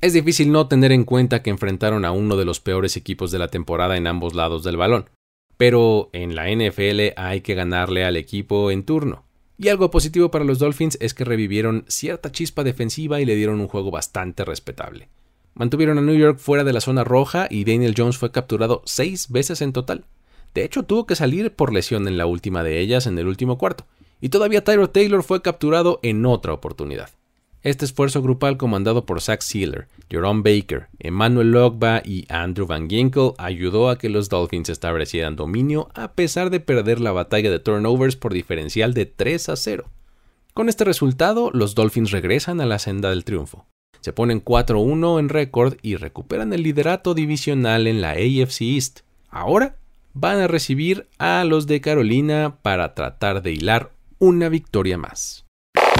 Es 0.01 0.11
difícil 0.11 0.51
no 0.51 0.67
tener 0.67 0.91
en 0.91 1.05
cuenta 1.05 1.41
que 1.41 1.49
enfrentaron 1.49 2.03
a 2.03 2.11
uno 2.11 2.35
de 2.35 2.43
los 2.43 2.59
peores 2.59 2.97
equipos 2.97 3.31
de 3.31 3.39
la 3.39 3.47
temporada 3.47 3.95
en 3.95 4.05
ambos 4.05 4.35
lados 4.35 4.65
del 4.65 4.75
balón, 4.75 5.09
pero 5.55 6.09
en 6.11 6.35
la 6.35 6.51
NFL 6.51 7.13
hay 7.15 7.39
que 7.39 7.55
ganarle 7.55 8.03
al 8.03 8.17
equipo 8.17 8.69
en 8.69 8.83
turno. 8.83 9.23
Y 9.57 9.69
algo 9.69 9.91
positivo 9.91 10.29
para 10.29 10.43
los 10.43 10.59
Dolphins 10.59 10.97
es 10.99 11.13
que 11.13 11.23
revivieron 11.23 11.85
cierta 11.87 12.29
chispa 12.29 12.65
defensiva 12.65 13.21
y 13.21 13.25
le 13.25 13.37
dieron 13.37 13.61
un 13.61 13.69
juego 13.69 13.91
bastante 13.91 14.43
respetable. 14.43 15.07
Mantuvieron 15.53 15.97
a 15.99 16.01
New 16.01 16.17
York 16.17 16.37
fuera 16.37 16.65
de 16.65 16.73
la 16.73 16.81
zona 16.81 17.05
roja 17.05 17.47
y 17.49 17.63
Daniel 17.63 17.95
Jones 17.97 18.17
fue 18.17 18.33
capturado 18.33 18.81
seis 18.83 19.29
veces 19.29 19.61
en 19.61 19.71
total. 19.71 20.03
De 20.53 20.65
hecho, 20.65 20.83
tuvo 20.83 21.05
que 21.05 21.15
salir 21.15 21.53
por 21.53 21.71
lesión 21.71 22.09
en 22.09 22.17
la 22.17 22.25
última 22.25 22.61
de 22.61 22.81
ellas 22.81 23.07
en 23.07 23.17
el 23.17 23.27
último 23.27 23.57
cuarto, 23.57 23.85
y 24.21 24.29
todavía 24.29 24.63
Tyro 24.63 24.89
Taylor 24.89 25.23
fue 25.23 25.41
capturado 25.41 25.99
en 26.03 26.25
otra 26.25 26.53
oportunidad. 26.53 27.09
Este 27.63 27.85
esfuerzo 27.85 28.21
grupal 28.21 28.55
comandado 28.55 29.05
por 29.05 29.19
Zach 29.19 29.41
Sealer, 29.41 29.87
Jerome 30.09 30.41
Baker, 30.41 30.87
Emmanuel 30.99 31.51
Logba 31.51 32.01
y 32.05 32.25
Andrew 32.29 32.65
Van 32.65 32.89
Ginkel 32.89 33.33
ayudó 33.37 33.89
a 33.89 33.97
que 33.97 34.09
los 34.09 34.29
Dolphins 34.29 34.69
establecieran 34.69 35.35
dominio 35.35 35.89
a 35.93 36.13
pesar 36.13 36.49
de 36.49 36.59
perder 36.59 37.01
la 37.01 37.11
batalla 37.11 37.51
de 37.51 37.59
turnovers 37.59 38.15
por 38.15 38.33
diferencial 38.33 38.93
de 38.93 39.05
3 39.05 39.49
a 39.49 39.55
0. 39.55 39.85
Con 40.53 40.69
este 40.69 40.85
resultado, 40.85 41.51
los 41.51 41.75
Dolphins 41.75 42.11
regresan 42.11 42.61
a 42.61 42.65
la 42.65 42.79
senda 42.79 43.09
del 43.09 43.25
triunfo. 43.25 43.65
Se 44.01 44.13
ponen 44.13 44.43
4-1 44.43 45.19
en 45.19 45.29
récord 45.29 45.75
y 45.81 45.95
recuperan 45.95 46.53
el 46.53 46.63
liderato 46.63 47.13
divisional 47.13 47.87
en 47.87 48.01
la 48.01 48.11
AFC 48.11 48.61
East. 48.61 48.99
Ahora 49.29 49.75
van 50.13 50.39
a 50.39 50.47
recibir 50.47 51.07
a 51.17 51.43
los 51.43 51.67
de 51.67 51.81
Carolina 51.81 52.59
para 52.61 52.93
tratar 52.93 53.41
de 53.41 53.51
hilar 53.51 53.91
una 54.19 54.49
victoria 54.49 54.97
más. 54.97 55.45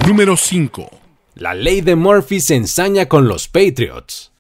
Número 0.08 0.38
5. 0.38 0.90
La 1.36 1.54
ley 1.54 1.82
de 1.82 1.96
Murphy 1.96 2.40
se 2.40 2.56
ensaña 2.56 3.08
con 3.08 3.28
los 3.28 3.48
Patriots. 3.48 4.32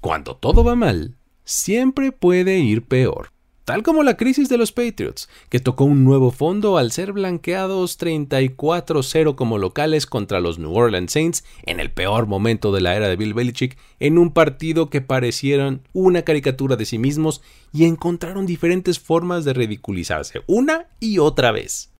Cuando 0.00 0.36
todo 0.36 0.64
va 0.64 0.74
mal, 0.74 1.16
siempre 1.44 2.12
puede 2.12 2.58
ir 2.58 2.82
peor 2.82 3.32
tal 3.64 3.82
como 3.82 4.02
la 4.02 4.16
crisis 4.16 4.48
de 4.48 4.58
los 4.58 4.72
Patriots, 4.72 5.28
que 5.48 5.60
tocó 5.60 5.84
un 5.84 6.04
nuevo 6.04 6.30
fondo 6.30 6.78
al 6.78 6.90
ser 6.90 7.12
blanqueados 7.12 7.98
34-0 7.98 9.34
como 9.34 9.58
locales 9.58 10.06
contra 10.06 10.40
los 10.40 10.58
New 10.58 10.74
Orleans 10.74 11.12
Saints 11.12 11.44
en 11.62 11.78
el 11.80 11.90
peor 11.90 12.26
momento 12.26 12.72
de 12.72 12.80
la 12.80 12.96
era 12.96 13.08
de 13.08 13.16
Bill 13.16 13.34
Belichick, 13.34 13.78
en 14.00 14.18
un 14.18 14.32
partido 14.32 14.90
que 14.90 15.00
parecieron 15.00 15.82
una 15.92 16.22
caricatura 16.22 16.76
de 16.76 16.86
sí 16.86 16.98
mismos 16.98 17.42
y 17.72 17.84
encontraron 17.84 18.46
diferentes 18.46 18.98
formas 18.98 19.44
de 19.44 19.52
ridiculizarse 19.52 20.42
una 20.46 20.88
y 20.98 21.18
otra 21.18 21.52
vez. 21.52 21.91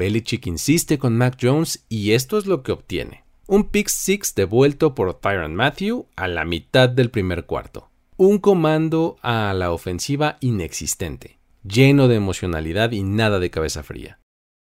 Belichick 0.00 0.46
insiste 0.46 0.98
con 0.98 1.16
Mac 1.16 1.36
Jones 1.40 1.84
y 1.88 2.12
esto 2.12 2.38
es 2.38 2.46
lo 2.46 2.62
que 2.62 2.72
obtiene. 2.72 3.24
Un 3.46 3.64
pick 3.64 3.88
six 3.88 4.34
devuelto 4.34 4.94
por 4.94 5.12
Tyron 5.14 5.54
Matthew 5.54 6.06
a 6.16 6.26
la 6.26 6.44
mitad 6.44 6.88
del 6.88 7.10
primer 7.10 7.44
cuarto 7.44 7.90
un 8.20 8.36
comando 8.36 9.16
a 9.22 9.54
la 9.54 9.72
ofensiva 9.72 10.36
inexistente, 10.40 11.38
lleno 11.64 12.06
de 12.06 12.16
emocionalidad 12.16 12.92
y 12.92 13.02
nada 13.02 13.38
de 13.38 13.48
cabeza 13.48 13.82
fría. 13.82 14.18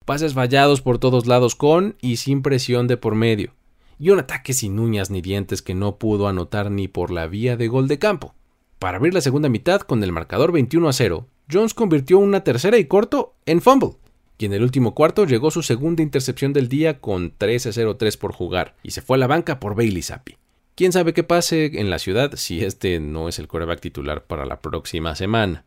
Pases 0.06 0.36
fallados 0.36 0.82
por 0.82 1.00
todos 1.00 1.26
lados 1.26 1.56
con 1.56 1.96
y 2.00 2.18
sin 2.18 2.44
presión 2.44 2.86
de 2.86 2.98
por 2.98 3.16
medio, 3.16 3.56
y 3.98 4.12
un 4.12 4.20
ataque 4.20 4.54
sin 4.54 4.78
uñas 4.78 5.10
ni 5.10 5.22
dientes 5.22 5.64
que 5.64 5.74
no 5.74 5.98
pudo 5.98 6.28
anotar 6.28 6.70
ni 6.70 6.88
por 6.88 7.10
la 7.10 7.26
vía 7.26 7.58
de 7.58 7.68
gol 7.68 7.88
de 7.88 7.98
campo. 7.98 8.36
Para 8.78 8.98
abrir 8.98 9.16
la 9.16 9.22
segunda 9.22 9.50
mitad 9.50 9.82
con 9.82 10.04
el 10.04 10.12
marcador 10.12 10.52
21 10.52 10.88
a 10.88 10.94
0, 10.94 11.26
Jones 11.52 11.74
convirtió 11.74 12.20
una 12.20 12.44
tercera 12.44 12.78
y 12.78 12.86
corto 12.86 13.34
en 13.48 13.60
fumble, 13.60 13.96
y 14.38 14.46
en 14.46 14.54
el 14.54 14.64
último 14.64 14.94
cuarto 14.94 15.26
llegó 15.26 15.52
su 15.52 15.64
segunda 15.64 16.04
intercepción 16.04 16.54
del 16.54 16.70
día 16.70 17.00
con 17.00 17.34
13 17.38 17.72
0-3 17.72 18.18
por 18.18 18.34
jugar, 18.34 18.76
y 18.84 18.92
se 18.92 19.02
fue 19.02 19.18
a 19.18 19.20
la 19.20 19.28
banca 19.28 19.60
por 19.60 19.76
Bailey 19.76 20.02
Zappi. 20.02 20.38
Quién 20.76 20.92
sabe 20.92 21.14
qué 21.14 21.24
pase 21.24 21.80
en 21.80 21.90
la 21.90 21.98
ciudad 21.98 22.34
si 22.36 22.64
este 22.64 23.00
no 23.00 23.30
es 23.30 23.40
el 23.40 23.48
coreback 23.48 23.82
titular 23.82 24.26
para 24.26 24.46
la 24.46 24.62
próxima 24.62 25.16
semana. 25.16 25.66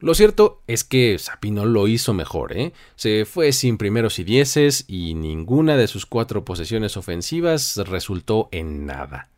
Lo 0.00 0.14
cierto 0.14 0.62
es 0.66 0.84
que 0.84 1.18
Sapino 1.18 1.66
lo 1.66 1.88
hizo 1.88 2.14
mejor, 2.14 2.56
¿eh? 2.56 2.72
Se 2.94 3.24
fue 3.24 3.52
sin 3.52 3.78
primeros 3.78 4.18
y 4.20 4.24
dieces 4.24 4.84
y 4.86 5.14
ninguna 5.14 5.76
de 5.76 5.88
sus 5.88 6.06
cuatro 6.06 6.44
posesiones 6.44 6.96
ofensivas 6.96 7.76
resultó 7.76 8.48
en 8.52 8.86
nada. 8.86 9.28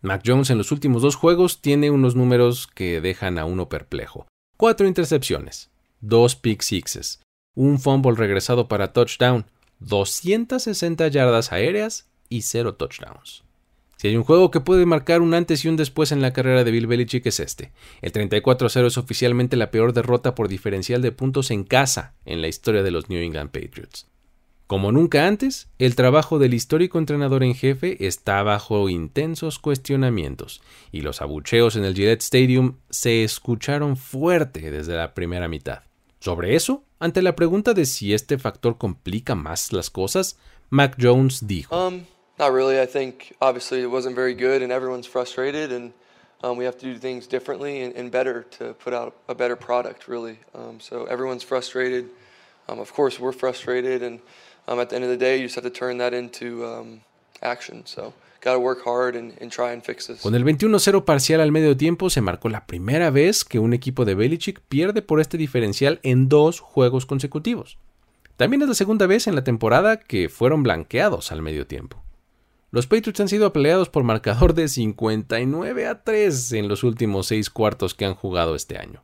Mac 0.00 0.22
Jones 0.24 0.50
en 0.50 0.58
los 0.58 0.72
últimos 0.72 1.02
dos 1.02 1.14
juegos 1.14 1.60
tiene 1.60 1.90
unos 1.90 2.16
números 2.16 2.68
que 2.68 3.00
dejan 3.00 3.38
a 3.38 3.44
uno 3.44 3.68
perplejo. 3.68 4.26
Cuatro 4.56 4.88
intercepciones, 4.88 5.70
dos 6.00 6.36
pick 6.36 6.62
sixes, 6.62 7.20
un 7.58 7.80
fumble 7.80 8.14
regresado 8.14 8.68
para 8.68 8.92
touchdown, 8.92 9.44
260 9.80 11.08
yardas 11.08 11.50
aéreas 11.50 12.08
y 12.28 12.42
cero 12.42 12.76
touchdowns. 12.76 13.42
Si 13.96 14.06
hay 14.06 14.16
un 14.16 14.22
juego 14.22 14.52
que 14.52 14.60
puede 14.60 14.86
marcar 14.86 15.22
un 15.22 15.34
antes 15.34 15.64
y 15.64 15.68
un 15.68 15.76
después 15.76 16.12
en 16.12 16.22
la 16.22 16.32
carrera 16.32 16.62
de 16.62 16.70
Bill 16.70 16.86
Belichick 16.86 17.26
es 17.26 17.40
este. 17.40 17.72
El 18.00 18.12
34-0 18.12 18.86
es 18.86 18.96
oficialmente 18.96 19.56
la 19.56 19.72
peor 19.72 19.92
derrota 19.92 20.36
por 20.36 20.46
diferencial 20.46 21.02
de 21.02 21.10
puntos 21.10 21.50
en 21.50 21.64
casa 21.64 22.14
en 22.24 22.42
la 22.42 22.46
historia 22.46 22.84
de 22.84 22.92
los 22.92 23.08
New 23.08 23.20
England 23.20 23.50
Patriots. 23.50 24.06
Como 24.68 24.92
nunca 24.92 25.26
antes, 25.26 25.68
el 25.80 25.96
trabajo 25.96 26.38
del 26.38 26.54
histórico 26.54 27.00
entrenador 27.00 27.42
en 27.42 27.56
jefe 27.56 28.06
está 28.06 28.40
bajo 28.44 28.88
intensos 28.88 29.58
cuestionamientos, 29.58 30.62
y 30.92 31.00
los 31.00 31.22
abucheos 31.22 31.74
en 31.74 31.84
el 31.84 31.96
Gillette 31.96 32.22
Stadium 32.22 32.76
se 32.88 33.24
escucharon 33.24 33.96
fuerte 33.96 34.70
desde 34.70 34.94
la 34.94 35.12
primera 35.12 35.48
mitad. 35.48 35.82
Sobre 36.20 36.54
eso, 36.54 36.84
ante 37.00 37.22
la 37.22 37.34
pregunta 37.34 37.74
de 37.74 37.86
si 37.86 38.12
este 38.14 38.38
factor 38.38 38.76
complica 38.78 39.34
más 39.34 39.72
las 39.72 39.90
cosas, 39.90 40.36
Mac 40.70 40.96
Jones 40.98 41.46
dijo: 41.46 41.74
um, 41.74 42.06
Not 42.38 42.52
really. 42.52 42.80
I 42.80 42.86
think 42.86 43.34
obviously 43.40 43.82
it 43.82 43.90
wasn't 43.90 44.14
very 44.14 44.34
good, 44.34 44.62
and 44.62 44.72
everyone's 44.72 45.06
frustrated, 45.06 45.72
and 45.72 45.92
um, 46.42 46.56
we 46.56 46.64
have 46.64 46.76
to 46.78 46.86
do 46.86 46.98
things 46.98 47.26
differently 47.26 47.82
and, 47.82 47.94
and, 47.96 48.10
better 48.10 48.44
to 48.58 48.74
put 48.74 48.94
out 48.94 49.14
a 49.28 49.34
better 49.34 49.56
product. 49.56 50.08
Really, 50.08 50.38
um, 50.54 50.80
so 50.80 51.04
everyone's 51.06 51.42
frustrated. 51.42 52.08
Um, 52.68 52.78
of 52.80 52.92
course, 52.92 53.18
we're 53.18 53.32
frustrated, 53.32 54.02
and 54.02 54.20
um, 54.66 54.78
at 54.78 54.90
the 54.90 54.96
end 54.96 55.04
of 55.04 55.10
the 55.10 55.16
day, 55.16 55.38
you 55.38 55.44
just 55.44 55.54
have 55.54 55.64
to 55.64 55.70
turn 55.70 55.98
that 55.98 56.12
into 56.14 56.64
um, 56.66 57.00
action. 57.42 57.86
So. 57.86 58.12
Con 60.22 60.34
el 60.34 60.44
21-0 60.44 61.04
parcial 61.04 61.40
al 61.40 61.52
medio 61.52 61.76
tiempo 61.76 62.10
se 62.10 62.20
marcó 62.20 62.48
la 62.48 62.66
primera 62.66 63.10
vez 63.10 63.44
que 63.44 63.58
un 63.58 63.72
equipo 63.72 64.04
de 64.04 64.14
Belichick 64.14 64.60
pierde 64.68 65.02
por 65.02 65.20
este 65.20 65.36
diferencial 65.36 66.00
en 66.02 66.28
dos 66.28 66.60
juegos 66.60 67.06
consecutivos. 67.06 67.78
También 68.36 68.62
es 68.62 68.68
la 68.68 68.74
segunda 68.74 69.06
vez 69.06 69.26
en 69.26 69.34
la 69.34 69.42
temporada 69.42 69.98
que 69.98 70.28
fueron 70.28 70.62
blanqueados 70.62 71.32
al 71.32 71.42
medio 71.42 71.66
tiempo. 71.66 72.02
Los 72.70 72.86
Patriots 72.86 73.20
han 73.20 73.28
sido 73.28 73.46
apaleados 73.46 73.88
por 73.88 74.04
marcador 74.04 74.54
de 74.54 74.68
59 74.68 75.86
a 75.86 76.02
3 76.02 76.52
en 76.52 76.68
los 76.68 76.84
últimos 76.84 77.26
seis 77.26 77.50
cuartos 77.50 77.94
que 77.94 78.04
han 78.04 78.14
jugado 78.14 78.54
este 78.54 78.78
año. 78.78 79.02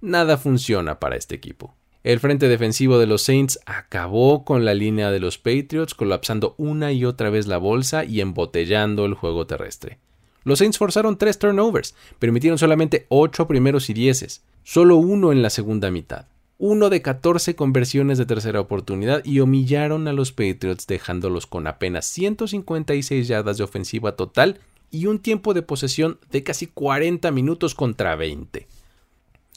Nada 0.00 0.36
funciona 0.36 0.98
para 0.98 1.16
este 1.16 1.34
equipo. 1.34 1.74
El 2.04 2.20
frente 2.20 2.48
defensivo 2.48 2.98
de 2.98 3.06
los 3.06 3.22
Saints 3.22 3.58
acabó 3.66 4.44
con 4.44 4.64
la 4.64 4.74
línea 4.74 5.10
de 5.10 5.18
los 5.18 5.38
Patriots, 5.38 5.94
colapsando 5.94 6.54
una 6.58 6.92
y 6.92 7.04
otra 7.04 7.30
vez 7.30 7.46
la 7.48 7.58
bolsa 7.58 8.04
y 8.04 8.20
embotellando 8.20 9.06
el 9.06 9.14
juego 9.14 9.46
terrestre. 9.46 9.98
Los 10.44 10.60
Saints 10.60 10.78
forzaron 10.78 11.18
tres 11.18 11.38
turnovers, 11.38 11.96
permitieron 12.18 12.58
solamente 12.58 13.06
ocho 13.08 13.48
primeros 13.48 13.90
y 13.90 13.94
dieces, 13.94 14.44
solo 14.62 14.96
uno 14.98 15.32
en 15.32 15.42
la 15.42 15.50
segunda 15.50 15.90
mitad 15.90 16.26
uno 16.58 16.88
de 16.88 17.02
14 17.02 17.56
conversiones 17.56 18.16
de 18.16 18.26
tercera 18.26 18.60
oportunidad 18.60 19.24
y 19.24 19.40
humillaron 19.40 20.06
a 20.08 20.12
los 20.12 20.32
Patriots 20.32 20.86
dejándolos 20.86 21.46
con 21.46 21.66
apenas 21.66 22.06
156 22.06 23.26
yardas 23.26 23.58
de 23.58 23.64
ofensiva 23.64 24.16
total 24.16 24.60
y 24.90 25.06
un 25.06 25.18
tiempo 25.18 25.52
de 25.52 25.62
posesión 25.62 26.18
de 26.30 26.44
casi 26.44 26.68
40 26.68 27.30
minutos 27.32 27.74
contra 27.74 28.14
20. 28.14 28.68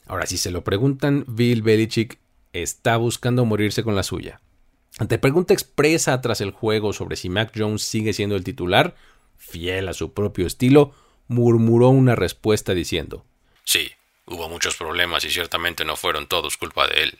Ahora, 0.08 0.26
si 0.26 0.38
se 0.38 0.52
lo 0.52 0.64
preguntan, 0.64 1.24
Bill 1.28 1.62
Belichick 1.62 2.18
está 2.62 2.98
buscando 2.98 3.46
morirse 3.46 3.84
con 3.84 3.96
la 3.96 4.04
suya. 4.04 4.41
Ante 5.00 5.17
pregunta 5.17 5.54
expresa 5.54 6.20
tras 6.22 6.41
el 6.41 6.52
juego 6.52 6.93
sobre 6.93 7.15
si 7.15 7.30
Mac 7.30 7.52
Jones 7.56 7.84
sigue 7.84 8.13
siendo 8.13 8.36
el 8.36 8.43
titular, 8.43 8.96
fiel 9.38 9.88
a 9.89 9.93
su 9.93 10.13
propio 10.13 10.48
estilo, 10.48 10.93
murmuró 11.28 11.89
una 11.89 12.15
respuesta 12.15 12.74
diciendo: 12.74 13.26
Sí, 13.63 13.91
Hubo 14.30 14.50
muchos 14.50 14.76
problemas 14.76 15.24
y 15.24 15.30
ciertamente 15.30 15.86
no 15.86 15.96
fueron 15.96 16.28
todos 16.28 16.58
culpa 16.58 16.86
de 16.88 17.04
él. 17.04 17.20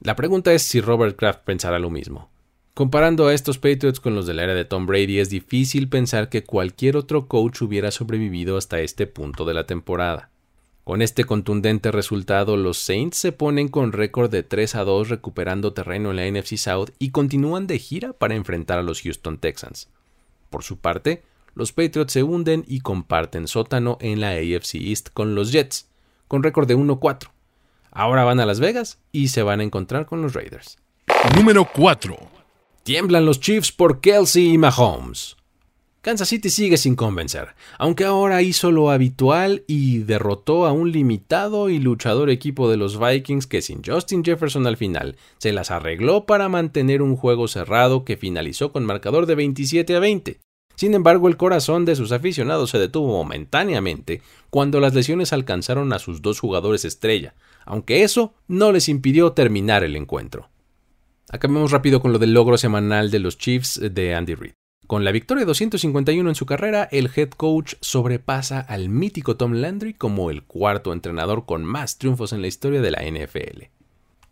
La 0.00 0.14
pregunta 0.14 0.52
es 0.52 0.62
si 0.62 0.80
Robert 0.80 1.16
Kraft 1.16 1.40
pensará 1.40 1.80
lo 1.80 1.90
mismo. 1.90 2.30
Comparando 2.74 3.26
a 3.26 3.34
estos 3.34 3.58
Patriots 3.58 3.98
con 3.98 4.14
los 4.14 4.24
de 4.26 4.34
la 4.34 4.44
era 4.44 4.54
de 4.54 4.64
Tom 4.64 4.86
Brady, 4.86 5.18
es 5.18 5.30
difícil 5.30 5.88
pensar 5.88 6.28
que 6.28 6.44
cualquier 6.44 6.96
otro 6.96 7.26
coach 7.26 7.60
hubiera 7.62 7.90
sobrevivido 7.90 8.56
hasta 8.56 8.80
este 8.80 9.08
punto 9.08 9.44
de 9.44 9.54
la 9.54 9.66
temporada. 9.66 10.30
Con 10.84 11.00
este 11.00 11.24
contundente 11.24 11.90
resultado, 11.90 12.58
los 12.58 12.76
Saints 12.76 13.16
se 13.16 13.32
ponen 13.32 13.68
con 13.68 13.92
récord 13.92 14.30
de 14.30 14.42
3 14.42 14.74
a 14.74 14.84
2 14.84 15.08
recuperando 15.08 15.72
terreno 15.72 16.10
en 16.10 16.16
la 16.16 16.30
NFC 16.30 16.58
South 16.58 16.90
y 16.98 17.10
continúan 17.10 17.66
de 17.66 17.78
gira 17.78 18.12
para 18.12 18.34
enfrentar 18.34 18.78
a 18.78 18.82
los 18.82 19.00
Houston 19.00 19.38
Texans. 19.38 19.88
Por 20.50 20.62
su 20.62 20.76
parte, 20.76 21.22
los 21.54 21.72
Patriots 21.72 22.12
se 22.12 22.22
hunden 22.22 22.66
y 22.68 22.80
comparten 22.80 23.48
sótano 23.48 23.96
en 24.02 24.20
la 24.20 24.32
AFC 24.32 24.74
East 24.74 25.08
con 25.14 25.34
los 25.34 25.52
Jets, 25.52 25.88
con 26.28 26.42
récord 26.42 26.68
de 26.68 26.76
1-4. 26.76 27.30
Ahora 27.90 28.24
van 28.24 28.40
a 28.40 28.46
Las 28.46 28.60
Vegas 28.60 28.98
y 29.10 29.28
se 29.28 29.42
van 29.42 29.60
a 29.60 29.64
encontrar 29.64 30.04
con 30.04 30.20
los 30.20 30.34
Raiders. 30.34 30.76
Número 31.34 31.66
4. 31.74 32.14
Tiemblan 32.82 33.24
los 33.24 33.40
Chiefs 33.40 33.72
por 33.72 34.02
Kelsey 34.02 34.52
y 34.52 34.58
Mahomes. 34.58 35.36
Kansas 36.04 36.28
City 36.28 36.50
sigue 36.50 36.76
sin 36.76 36.96
convencer, 36.96 37.54
aunque 37.78 38.04
ahora 38.04 38.42
hizo 38.42 38.70
lo 38.70 38.90
habitual 38.90 39.64
y 39.66 40.00
derrotó 40.00 40.66
a 40.66 40.72
un 40.72 40.92
limitado 40.92 41.70
y 41.70 41.78
luchador 41.78 42.28
equipo 42.28 42.68
de 42.68 42.76
los 42.76 43.00
Vikings 43.00 43.46
que 43.46 43.62
sin 43.62 43.82
Justin 43.82 44.22
Jefferson 44.22 44.66
al 44.66 44.76
final 44.76 45.16
se 45.38 45.54
las 45.54 45.70
arregló 45.70 46.26
para 46.26 46.50
mantener 46.50 47.00
un 47.00 47.16
juego 47.16 47.48
cerrado 47.48 48.04
que 48.04 48.18
finalizó 48.18 48.70
con 48.70 48.84
marcador 48.84 49.24
de 49.24 49.34
27 49.34 49.96
a 49.96 49.98
20. 49.98 50.40
Sin 50.76 50.92
embargo, 50.92 51.26
el 51.26 51.38
corazón 51.38 51.86
de 51.86 51.96
sus 51.96 52.12
aficionados 52.12 52.68
se 52.68 52.78
detuvo 52.78 53.08
momentáneamente 53.08 54.20
cuando 54.50 54.80
las 54.80 54.92
lesiones 54.92 55.32
alcanzaron 55.32 55.90
a 55.94 55.98
sus 55.98 56.20
dos 56.20 56.38
jugadores 56.38 56.84
estrella, 56.84 57.32
aunque 57.64 58.02
eso 58.02 58.34
no 58.46 58.72
les 58.72 58.90
impidió 58.90 59.32
terminar 59.32 59.82
el 59.82 59.96
encuentro. 59.96 60.50
Acabemos 61.30 61.70
rápido 61.70 62.02
con 62.02 62.12
lo 62.12 62.18
del 62.18 62.34
logro 62.34 62.58
semanal 62.58 63.10
de 63.10 63.20
los 63.20 63.38
Chiefs 63.38 63.80
de 63.80 64.14
Andy 64.14 64.34
Reid. 64.34 64.52
Con 64.86 65.04
la 65.04 65.12
victoria 65.12 65.44
251 65.44 66.28
en 66.28 66.34
su 66.34 66.46
carrera, 66.46 66.88
el 66.92 67.10
head 67.14 67.30
coach 67.30 67.74
sobrepasa 67.80 68.60
al 68.60 68.88
mítico 68.88 69.36
Tom 69.36 69.52
Landry 69.54 69.94
como 69.94 70.30
el 70.30 70.42
cuarto 70.42 70.92
entrenador 70.92 71.46
con 71.46 71.64
más 71.64 71.98
triunfos 71.98 72.32
en 72.32 72.42
la 72.42 72.48
historia 72.48 72.82
de 72.82 72.90
la 72.90 73.02
NFL. 73.02 73.64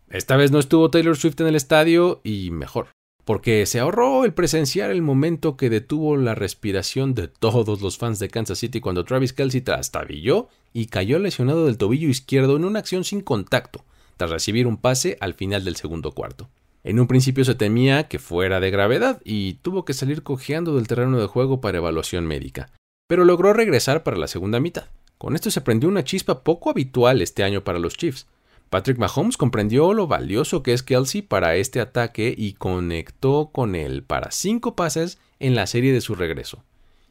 Esta 0.09 0.37
vez 0.37 0.51
no 0.51 0.59
estuvo 0.59 0.91
Taylor 0.91 1.17
Swift 1.17 1.41
en 1.41 1.47
el 1.47 1.55
estadio 1.55 2.21
y 2.23 2.51
mejor 2.51 2.87
porque 3.25 3.65
se 3.65 3.79
ahorró 3.79 4.25
el 4.25 4.33
presenciar 4.33 4.91
el 4.91 5.01
momento 5.01 5.55
que 5.55 5.69
detuvo 5.69 6.17
la 6.17 6.35
respiración 6.35 7.13
de 7.13 7.27
todos 7.27 7.81
los 7.81 7.97
fans 7.97 8.19
de 8.19 8.29
Kansas 8.29 8.59
City 8.59 8.81
cuando 8.81 9.05
Travis 9.05 9.33
Kelsey 9.33 9.61
trastabilló 9.61 10.49
y 10.73 10.87
cayó 10.87 11.19
lesionado 11.19 11.65
del 11.65 11.77
tobillo 11.77 12.09
izquierdo 12.09 12.57
en 12.57 12.65
una 12.65 12.79
acción 12.79 13.03
sin 13.03 13.21
contacto, 13.21 13.85
tras 14.17 14.29
recibir 14.29 14.67
un 14.67 14.77
pase 14.77 15.17
al 15.21 15.35
final 15.35 15.63
del 15.63 15.77
segundo 15.77 16.11
cuarto. 16.11 16.49
En 16.83 16.99
un 16.99 17.07
principio 17.07 17.45
se 17.45 17.55
temía 17.55 18.07
que 18.07 18.19
fuera 18.19 18.59
de 18.59 18.71
gravedad 18.71 19.21
y 19.23 19.53
tuvo 19.55 19.85
que 19.85 19.93
salir 19.93 20.23
cojeando 20.23 20.75
del 20.75 20.87
terreno 20.87 21.19
de 21.19 21.27
juego 21.27 21.61
para 21.61 21.77
evaluación 21.77 22.25
médica, 22.25 22.71
pero 23.07 23.25
logró 23.25 23.53
regresar 23.53 24.03
para 24.03 24.17
la 24.17 24.27
segunda 24.27 24.59
mitad. 24.59 24.87
Con 25.17 25.35
esto 25.35 25.49
se 25.49 25.61
prendió 25.61 25.87
una 25.87 26.03
chispa 26.03 26.43
poco 26.43 26.69
habitual 26.69 27.21
este 27.21 27.43
año 27.43 27.63
para 27.63 27.79
los 27.79 27.95
Chiefs, 27.95 28.27
Patrick 28.73 28.97
Mahomes 28.97 29.37
comprendió 29.37 29.93
lo 29.93 30.07
valioso 30.07 30.63
que 30.63 30.73
es 30.73 30.81
Kelsey 30.81 31.21
para 31.21 31.55
este 31.57 31.79
ataque 31.79 32.33
y 32.35 32.53
conectó 32.53 33.51
con 33.53 33.75
él 33.75 34.01
para 34.01 34.31
cinco 34.31 34.75
pases 34.75 35.19
en 35.39 35.53
la 35.53 35.67
serie 35.67 35.93
de 35.93 36.01
su 36.01 36.15
regreso, 36.15 36.63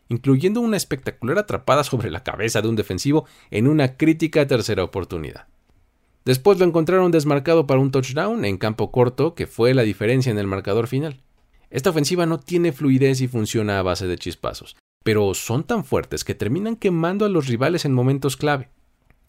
incluyendo 0.09 0.61
una 0.61 0.77
espectacular 0.77 1.39
atrapada 1.39 1.85
sobre 1.85 2.11
la 2.11 2.25
cabeza 2.25 2.63
de 2.63 2.69
un 2.69 2.75
defensivo 2.75 3.27
en 3.53 3.69
una 3.69 3.97
crítica 3.97 4.45
tercera 4.45 4.83
oportunidad. 4.83 5.47
Después 6.25 6.59
lo 6.59 6.65
encontraron 6.65 7.11
desmarcado 7.11 7.67
para 7.67 7.81
un 7.81 7.91
touchdown 7.91 8.45
en 8.45 8.59
campo 8.59 8.93
corto, 8.93 9.35
que 9.35 9.47
fue 9.47 9.75
la 9.75 9.83
diferencia 9.83 10.31
en 10.31 10.39
el 10.39 10.47
marcador 10.47 10.87
final. 10.87 11.21
Esta 11.71 11.91
ofensiva 11.91 12.27
no 12.27 12.39
tiene 12.39 12.73
fluidez 12.73 13.21
y 13.21 13.29
funciona 13.29 13.79
a 13.79 13.83
base 13.83 14.07
de 14.07 14.19
chispazos, 14.19 14.77
pero 15.03 15.35
son 15.35 15.65
tan 15.65 15.85
fuertes 15.85 16.23
que 16.23 16.35
terminan 16.35 16.77
quemando 16.77 17.25
a 17.25 17.29
los 17.29 17.49
rivales 17.49 17.85
en 17.85 17.95
momentos 17.95 18.37
clave. 18.37 18.69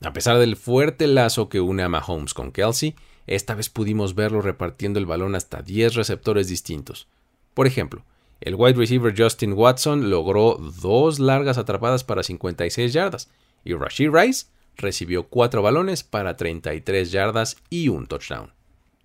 A 0.02 0.14
pesar 0.14 0.38
del 0.38 0.58
fuerte 0.58 1.08
lazo 1.08 1.50
que 1.50 1.62
une 1.62 1.84
a 1.84 1.90
Mahomes 1.90 2.34
con 2.34 2.52
Kelsey, 2.52 2.96
esta 3.26 3.56
vez 3.56 3.70
pudimos 3.70 4.16
verlo 4.16 4.42
repartiendo 4.42 5.00
el 5.00 5.06
balón 5.06 5.36
hasta 5.36 5.62
10 5.62 5.96
receptores 5.96 6.50
distintos. 6.50 7.08
Por 7.54 7.68
ejemplo, 7.68 8.04
el 8.42 8.56
wide 8.56 8.74
receiver 8.74 9.14
Justin 9.18 9.54
Watson 9.54 10.10
logró 10.10 10.58
dos 10.82 11.20
largas 11.20 11.58
atrapadas 11.58 12.04
para 12.04 12.24
56 12.24 12.92
yardas 12.92 13.30
y 13.64 13.74
Rashid 13.74 14.10
Rice 14.12 14.48
recibió 14.78 15.28
cuatro 15.28 15.62
balones 15.62 16.04
para 16.04 16.36
33 16.36 17.12
yardas 17.12 17.58
y 17.70 17.90
un 17.90 18.08
touchdown. 18.08 18.52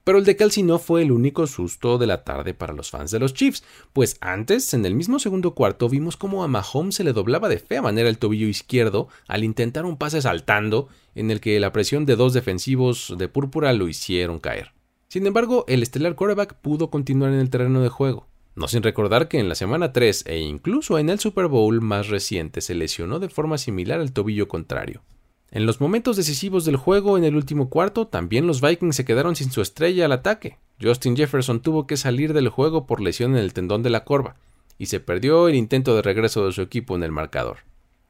Pero 0.09 0.17
el 0.17 0.25
de 0.25 0.37
Kelsey 0.37 0.63
no 0.63 0.79
fue 0.79 1.03
el 1.03 1.13
único 1.13 1.47
susto 1.47 1.99
de 1.99 2.07
la 2.07 2.25
tarde 2.25 2.55
para 2.55 2.73
los 2.73 2.91
fans 2.91 3.11
de 3.11 3.19
los 3.19 3.35
Chiefs, 3.35 3.63
pues 3.93 4.17
antes, 4.23 4.73
en 4.73 4.87
el 4.87 4.95
mismo 4.95 5.19
segundo 5.19 5.53
cuarto, 5.53 5.87
vimos 5.91 6.17
cómo 6.17 6.43
a 6.43 6.49
Mahomes 6.49 6.95
se 6.95 7.05
le 7.05 7.13
doblaba 7.13 7.51
de 7.51 7.59
fea 7.59 7.83
manera 7.83 8.09
el 8.09 8.17
tobillo 8.17 8.47
izquierdo 8.47 9.09
al 9.27 9.45
intentar 9.45 9.85
un 9.85 9.99
pase 9.99 10.23
saltando, 10.23 10.89
en 11.15 11.31
el 11.31 11.41
que 11.41 11.61
la 11.61 11.73
presión 11.73 12.07
de 12.07 12.17
dos 12.17 12.33
defensivos 12.33 13.17
de 13.19 13.29
púrpura 13.29 13.75
lo 13.75 13.87
hicieron 13.87 14.39
caer. 14.39 14.73
Sin 15.09 15.27
embargo, 15.27 15.67
el 15.69 15.83
estelar 15.83 16.15
quarterback 16.15 16.55
pudo 16.55 16.89
continuar 16.89 17.33
en 17.35 17.41
el 17.41 17.51
terreno 17.51 17.83
de 17.83 17.91
juego. 17.91 18.27
No 18.55 18.67
sin 18.67 18.83
recordar 18.83 19.29
que 19.29 19.39
en 19.39 19.51
la 19.51 19.55
semana 19.55 19.93
3 19.93 20.25
e 20.27 20.39
incluso 20.39 20.99
en 20.99 21.11
el 21.11 21.21
Super 21.21 21.49
Bowl 21.49 21.83
más 21.83 22.09
reciente 22.09 22.63
se 22.63 22.75
lesionó 22.75 23.19
de 23.19 23.29
forma 23.29 23.59
similar 23.59 24.01
al 24.01 24.13
tobillo 24.13 24.49
contrario. 24.49 25.03
En 25.51 25.65
los 25.65 25.81
momentos 25.81 26.17
decisivos 26.17 26.65
del 26.67 26.77
juego 26.77 27.17
en 27.17 27.25
el 27.25 27.35
último 27.35 27.71
cuarto, 27.71 28.07
también 28.07 28.47
los 28.47 28.61
Vikings 28.61 28.95
se 28.95 29.05
quedaron 29.07 29.35
sin 29.35 29.51
su 29.51 29.63
estrella 29.63 30.05
al 30.05 30.13
ataque. 30.13 30.59
Justin 30.81 31.17
Jefferson 31.17 31.61
tuvo 31.61 31.87
que 31.87 31.97
salir 31.97 32.35
del 32.35 32.49
juego 32.49 32.87
por 32.87 33.01
lesión 33.01 33.33
en 33.33 33.43
el 33.43 33.55
tendón 33.55 33.83
de 33.83 33.91
la 33.91 34.05
corva, 34.05 34.37
y 34.77 34.87
se 34.87 35.01
perdió 35.01 35.49
el 35.49 35.55
intento 35.55 35.97
de 35.97 36.03
regreso 36.03 36.45
de 36.45 36.53
su 36.53 36.61
equipo 36.61 36.97
en 36.97 37.03
el 37.03 37.13
marcador. 37.13 37.59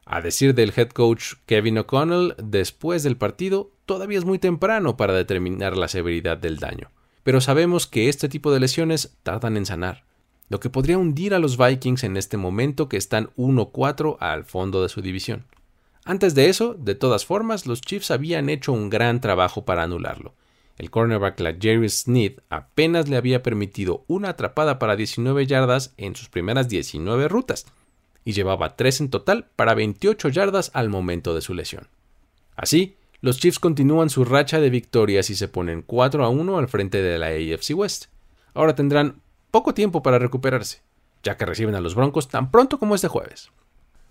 A 0.05 0.21
decir 0.21 0.55
del 0.55 0.73
head 0.77 0.89
coach 0.89 1.35
Kevin 1.47 1.79
O'Connell, 1.79 2.35
después 2.43 3.03
del 3.03 3.17
partido, 3.17 3.71
todavía 3.87 4.19
es 4.19 4.25
muy 4.25 4.39
temprano 4.39 4.97
para 4.97 5.13
determinar 5.13 5.77
la 5.77 5.89
severidad 5.89 6.39
del 6.39 6.59
daño, 6.59 6.91
pero 7.23 7.41
sabemos 7.41 7.87
que 7.87 8.09
este 8.09 8.29
tipo 8.29 8.53
de 8.53 8.61
lesiones 8.61 9.17
tardan 9.23 9.57
en 9.57 9.67
sanar 9.67 10.05
lo 10.49 10.61
que 10.61 10.71
podría 10.71 10.99
hundir 10.99 11.35
a 11.35 11.39
los 11.39 11.59
Vikings 11.59 12.05
en 12.05 12.17
este 12.17 12.37
momento 12.37 12.89
que 12.89 12.97
están 12.97 13.31
1-4 13.37 14.17
al 14.19 14.45
fondo 14.45 14.83
de 14.83 14.89
su 14.89 15.03
división. 15.03 15.45
Antes 16.09 16.35
de 16.35 16.49
eso, 16.49 16.73
de 16.73 16.95
todas 16.95 17.27
formas, 17.27 17.67
los 17.67 17.83
Chiefs 17.83 18.11
habían 18.11 18.49
hecho 18.49 18.73
un 18.73 18.89
gran 18.89 19.21
trabajo 19.21 19.67
para 19.67 19.83
anularlo. 19.83 20.33
El 20.79 20.91
cornerback 20.91 21.39
la 21.41 21.53
Jerry 21.53 21.91
Smith 21.91 22.41
apenas 22.49 23.11
le 23.11 23.19
había 23.19 23.43
permitido 23.43 24.07
una 24.07 24.31
atrapada 24.31 24.79
para 24.79 24.97
19 24.97 25.47
yardas 25.47 25.93
en 25.99 26.17
sus 26.17 26.31
primeras 26.31 26.71
19 26.71 27.29
rutas, 27.29 27.67
y 28.25 28.33
llevaba 28.33 28.75
3 28.75 29.03
en 29.03 29.11
total 29.11 29.49
para 29.55 29.75
28 29.75 30.31
yardas 30.31 30.71
al 30.73 30.89
momento 30.89 31.35
de 31.35 31.43
su 31.43 31.53
lesión. 31.53 31.89
Así, 32.57 32.97
los 33.21 33.39
Chiefs 33.39 33.59
continúan 33.59 34.09
su 34.09 34.25
racha 34.25 34.61
de 34.61 34.71
victorias 34.71 35.29
y 35.29 35.35
se 35.35 35.49
ponen 35.49 35.83
4 35.83 36.25
a 36.25 36.31
1 36.31 36.57
al 36.57 36.69
frente 36.69 37.03
de 37.03 37.19
la 37.19 37.27
AFC 37.27 37.77
West. 37.77 38.07
Ahora 38.55 38.75
tendrán 38.75 39.21
poco 39.51 39.75
tiempo 39.75 40.03
para 40.03 40.19
recuperarse, 40.19 40.81
ya 41.23 41.37
que 41.37 41.45
reciben 41.45 41.75
a 41.75 41.83
los 41.83 41.95
Broncos 41.95 42.29
tan 42.29 42.51
pronto 42.51 42.79
como 42.79 42.95
este 42.95 43.09
jueves. 43.09 43.51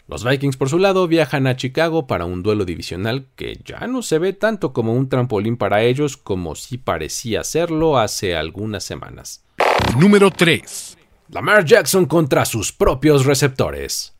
Los 0.07 0.23
Vikings, 0.23 0.55
por 0.55 0.69
su 0.69 0.79
lado, 0.79 1.05
viajan 1.09 1.47
a 1.47 1.57
Chicago 1.57 2.07
para 2.07 2.23
un 2.23 2.41
duelo 2.41 2.63
divisional 2.63 3.27
que 3.35 3.59
ya 3.65 3.87
no 3.87 4.01
se 4.01 4.19
ve 4.19 4.31
tanto 4.31 4.71
como 4.71 4.93
un 4.93 5.09
trampolín 5.09 5.57
para 5.57 5.83
ellos 5.83 6.15
como 6.15 6.55
si 6.55 6.77
parecía 6.77 7.43
serlo 7.43 7.97
hace 7.97 8.33
algunas 8.33 8.85
semanas. 8.85 9.43
Número 9.99 10.31
3. 10.31 10.97
Lamar 11.29 11.65
Jackson 11.65 12.05
contra 12.05 12.45
sus 12.45 12.71
propios 12.71 13.25
receptores. 13.25 14.15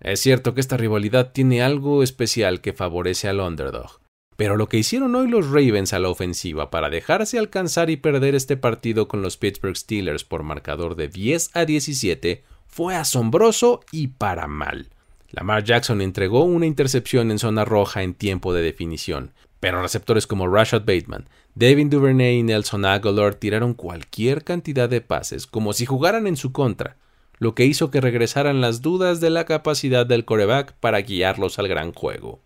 Es 0.00 0.18
cierto 0.18 0.54
que 0.54 0.60
esta 0.60 0.76
rivalidad 0.76 1.30
tiene 1.30 1.62
algo 1.62 2.02
especial 2.02 2.60
que 2.60 2.72
favorece 2.72 3.28
al 3.28 3.38
underdog, 3.38 4.00
pero 4.36 4.56
lo 4.56 4.68
que 4.68 4.78
hicieron 4.78 5.14
hoy 5.14 5.28
los 5.28 5.46
Ravens 5.46 5.92
a 5.92 6.00
la 6.00 6.08
ofensiva 6.08 6.68
para 6.70 6.90
dejarse 6.90 7.38
alcanzar 7.38 7.90
y 7.90 7.96
perder 7.96 8.34
este 8.34 8.56
partido 8.56 9.06
con 9.06 9.22
los 9.22 9.36
Pittsburgh 9.36 9.76
Steelers 9.76 10.24
por 10.24 10.42
marcador 10.42 10.96
de 10.96 11.06
10 11.06 11.50
a 11.54 11.64
17 11.64 12.42
fue 12.66 12.96
asombroso 12.96 13.78
y 13.92 14.08
para 14.08 14.48
mal. 14.48 14.88
Lamar 15.32 15.64
Jackson 15.64 16.02
entregó 16.02 16.44
una 16.44 16.66
intercepción 16.66 17.30
en 17.30 17.38
zona 17.38 17.64
roja 17.64 18.02
en 18.02 18.12
tiempo 18.12 18.52
de 18.52 18.60
definición, 18.60 19.32
pero 19.60 19.80
receptores 19.80 20.26
como 20.26 20.46
Rashad 20.46 20.82
Bateman, 20.82 21.26
Devin 21.54 21.88
Duvernay 21.88 22.38
y 22.38 22.42
Nelson 22.42 22.84
Aguilar 22.84 23.34
tiraron 23.36 23.72
cualquier 23.72 24.44
cantidad 24.44 24.90
de 24.90 25.00
pases 25.00 25.46
como 25.46 25.72
si 25.72 25.86
jugaran 25.86 26.26
en 26.26 26.36
su 26.36 26.52
contra, 26.52 26.96
lo 27.38 27.54
que 27.54 27.64
hizo 27.64 27.90
que 27.90 28.02
regresaran 28.02 28.60
las 28.60 28.82
dudas 28.82 29.20
de 29.20 29.30
la 29.30 29.46
capacidad 29.46 30.04
del 30.04 30.26
coreback 30.26 30.74
para 30.74 31.00
guiarlos 31.00 31.58
al 31.58 31.66
gran 31.66 31.92
juego. 31.92 32.40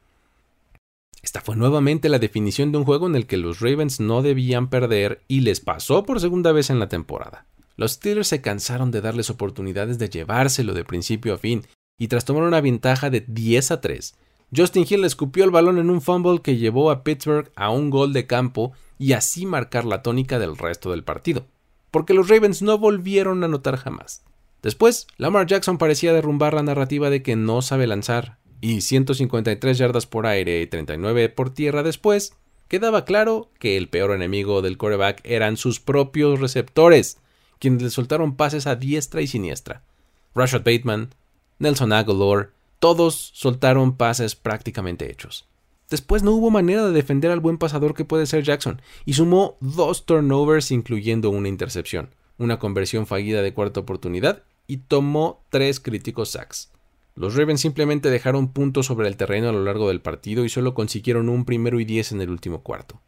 Esta 1.22 1.40
fue 1.40 1.56
nuevamente 1.56 2.08
la 2.08 2.20
definición 2.20 2.70
de 2.70 2.78
un 2.78 2.84
juego 2.84 3.08
en 3.08 3.16
el 3.16 3.26
que 3.26 3.36
los 3.36 3.58
Ravens 3.58 3.98
no 3.98 4.22
debían 4.22 4.70
perder 4.70 5.22
y 5.26 5.40
les 5.40 5.58
pasó 5.58 6.04
por 6.04 6.20
segunda 6.20 6.52
vez 6.52 6.70
en 6.70 6.78
la 6.78 6.88
temporada. 6.88 7.46
Los 7.76 7.92
Steelers 7.92 8.28
se 8.28 8.40
cansaron 8.40 8.92
de 8.92 9.00
darles 9.00 9.28
oportunidades 9.28 9.98
de 9.98 10.08
llevárselo 10.08 10.72
de 10.72 10.84
principio 10.84 11.34
a 11.34 11.38
fin 11.38 11.66
y 11.98 12.08
tras 12.08 12.24
tomar 12.24 12.42
una 12.42 12.60
ventaja 12.60 13.10
de 13.10 13.24
10 13.26 13.70
a 13.70 13.80
3, 13.80 14.14
Justin 14.54 14.86
Hill 14.88 15.04
escupió 15.04 15.44
el 15.44 15.50
balón 15.50 15.78
en 15.78 15.90
un 15.90 16.00
fumble 16.00 16.40
que 16.40 16.56
llevó 16.56 16.90
a 16.90 17.02
Pittsburgh 17.02 17.50
a 17.56 17.70
un 17.70 17.90
gol 17.90 18.12
de 18.12 18.26
campo 18.26 18.72
y 18.98 19.12
así 19.12 19.46
marcar 19.46 19.84
la 19.84 20.02
tónica 20.02 20.38
del 20.38 20.56
resto 20.56 20.90
del 20.90 21.04
partido, 21.04 21.46
porque 21.90 22.14
los 22.14 22.28
Ravens 22.28 22.62
no 22.62 22.78
volvieron 22.78 23.42
a 23.42 23.46
anotar 23.46 23.76
jamás. 23.76 24.22
Después, 24.62 25.06
Lamar 25.16 25.46
Jackson 25.46 25.78
parecía 25.78 26.12
derrumbar 26.12 26.54
la 26.54 26.62
narrativa 26.62 27.10
de 27.10 27.22
que 27.22 27.36
no 27.36 27.62
sabe 27.62 27.86
lanzar 27.86 28.38
y 28.60 28.80
153 28.80 29.78
yardas 29.78 30.06
por 30.06 30.26
aire 30.26 30.60
y 30.60 30.66
39 30.66 31.28
por 31.28 31.50
tierra 31.50 31.82
después, 31.82 32.34
quedaba 32.68 33.04
claro 33.04 33.50
que 33.58 33.76
el 33.76 33.88
peor 33.88 34.12
enemigo 34.12 34.62
del 34.62 34.76
coreback 34.76 35.20
eran 35.24 35.56
sus 35.56 35.80
propios 35.80 36.40
receptores, 36.40 37.18
quienes 37.58 37.82
le 37.82 37.90
soltaron 37.90 38.36
pases 38.36 38.66
a 38.66 38.76
diestra 38.76 39.20
y 39.20 39.26
siniestra. 39.26 39.82
Rashad 40.34 40.64
Bateman, 40.64 41.10
Nelson 41.58 41.92
Aguilar, 41.92 42.50
todos 42.78 43.30
soltaron 43.34 43.96
pases 43.96 44.36
prácticamente 44.36 45.10
hechos. 45.10 45.46
Después 45.88 46.22
no 46.22 46.32
hubo 46.32 46.50
manera 46.50 46.84
de 46.84 46.92
defender 46.92 47.30
al 47.30 47.40
buen 47.40 47.58
pasador 47.58 47.94
que 47.94 48.04
puede 48.04 48.26
ser 48.26 48.42
Jackson, 48.42 48.82
y 49.04 49.14
sumó 49.14 49.56
dos 49.60 50.04
turnovers 50.04 50.70
incluyendo 50.70 51.30
una 51.30 51.48
intercepción, 51.48 52.10
una 52.38 52.58
conversión 52.58 53.06
fallida 53.06 53.40
de 53.40 53.54
cuarta 53.54 53.80
oportunidad 53.80 54.42
y 54.66 54.78
tomó 54.78 55.42
tres 55.48 55.80
críticos 55.80 56.30
sacks. 56.30 56.70
Los 57.14 57.34
Ravens 57.34 57.62
simplemente 57.62 58.10
dejaron 58.10 58.52
puntos 58.52 58.86
sobre 58.86 59.08
el 59.08 59.16
terreno 59.16 59.48
a 59.48 59.52
lo 59.52 59.64
largo 59.64 59.88
del 59.88 60.02
partido 60.02 60.44
y 60.44 60.50
solo 60.50 60.74
consiguieron 60.74 61.28
un 61.30 61.46
primero 61.46 61.80
y 61.80 61.84
diez 61.84 62.12
en 62.12 62.20
el 62.20 62.28
último 62.28 62.62
cuarto. 62.62 63.00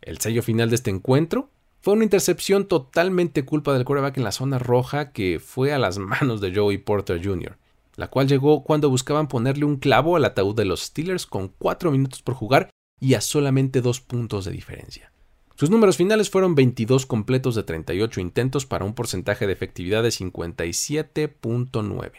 El 0.00 0.18
sello 0.18 0.42
final 0.42 0.70
de 0.70 0.76
este 0.76 0.90
encuentro 0.90 1.50
fue 1.82 1.94
una 1.94 2.04
intercepción 2.04 2.66
totalmente 2.66 3.44
culpa 3.44 3.74
del 3.74 3.84
quarterback 3.84 4.16
en 4.16 4.24
la 4.24 4.32
zona 4.32 4.58
roja 4.58 5.12
que 5.12 5.38
fue 5.38 5.72
a 5.72 5.78
las 5.78 5.98
manos 5.98 6.40
de 6.40 6.54
Joey 6.54 6.78
Porter 6.78 7.20
Jr., 7.22 7.58
la 7.96 8.08
cual 8.08 8.28
llegó 8.28 8.64
cuando 8.64 8.90
buscaban 8.90 9.28
ponerle 9.28 9.64
un 9.64 9.76
clavo 9.76 10.16
al 10.16 10.24
ataúd 10.24 10.56
de 10.56 10.64
los 10.64 10.82
Steelers 10.82 11.26
con 11.26 11.48
cuatro 11.48 11.90
minutos 11.90 12.22
por 12.22 12.34
jugar 12.34 12.70
y 13.00 13.14
a 13.14 13.20
solamente 13.20 13.80
dos 13.80 14.00
puntos 14.00 14.44
de 14.44 14.52
diferencia. 14.52 15.12
Sus 15.56 15.70
números 15.70 15.96
finales 15.96 16.30
fueron 16.30 16.54
22 16.54 17.06
completos 17.06 17.54
de 17.54 17.62
38 17.62 18.20
intentos 18.20 18.66
para 18.66 18.84
un 18.84 18.94
porcentaje 18.94 19.46
de 19.46 19.52
efectividad 19.52 20.02
de 20.02 20.08
57.9 20.08 22.12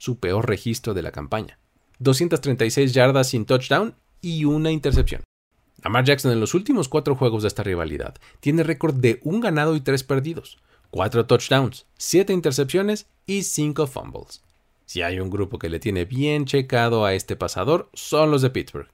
su 0.00 0.18
peor 0.18 0.48
registro 0.48 0.94
de 0.94 1.02
la 1.02 1.12
campaña. 1.12 1.58
236 1.98 2.94
yardas 2.94 3.28
sin 3.28 3.44
touchdown 3.44 3.94
y 4.22 4.46
una 4.46 4.72
intercepción. 4.72 5.22
Lamar 5.84 6.04
Jackson 6.04 6.32
en 6.32 6.40
los 6.40 6.54
últimos 6.54 6.88
cuatro 6.88 7.14
juegos 7.14 7.42
de 7.42 7.48
esta 7.48 7.62
rivalidad 7.62 8.14
tiene 8.40 8.62
récord 8.62 8.94
de 8.94 9.20
un 9.22 9.40
ganado 9.40 9.76
y 9.76 9.82
tres 9.82 10.02
perdidos, 10.02 10.58
cuatro 10.90 11.26
touchdowns, 11.26 11.86
siete 11.98 12.32
intercepciones 12.32 13.08
y 13.26 13.42
cinco 13.42 13.86
fumbles. 13.86 14.42
Si 14.90 15.02
hay 15.02 15.20
un 15.20 15.30
grupo 15.30 15.60
que 15.60 15.68
le 15.68 15.78
tiene 15.78 16.04
bien 16.04 16.46
checado 16.46 17.04
a 17.04 17.14
este 17.14 17.36
pasador, 17.36 17.90
son 17.94 18.32
los 18.32 18.42
de 18.42 18.50
Pittsburgh. 18.50 18.88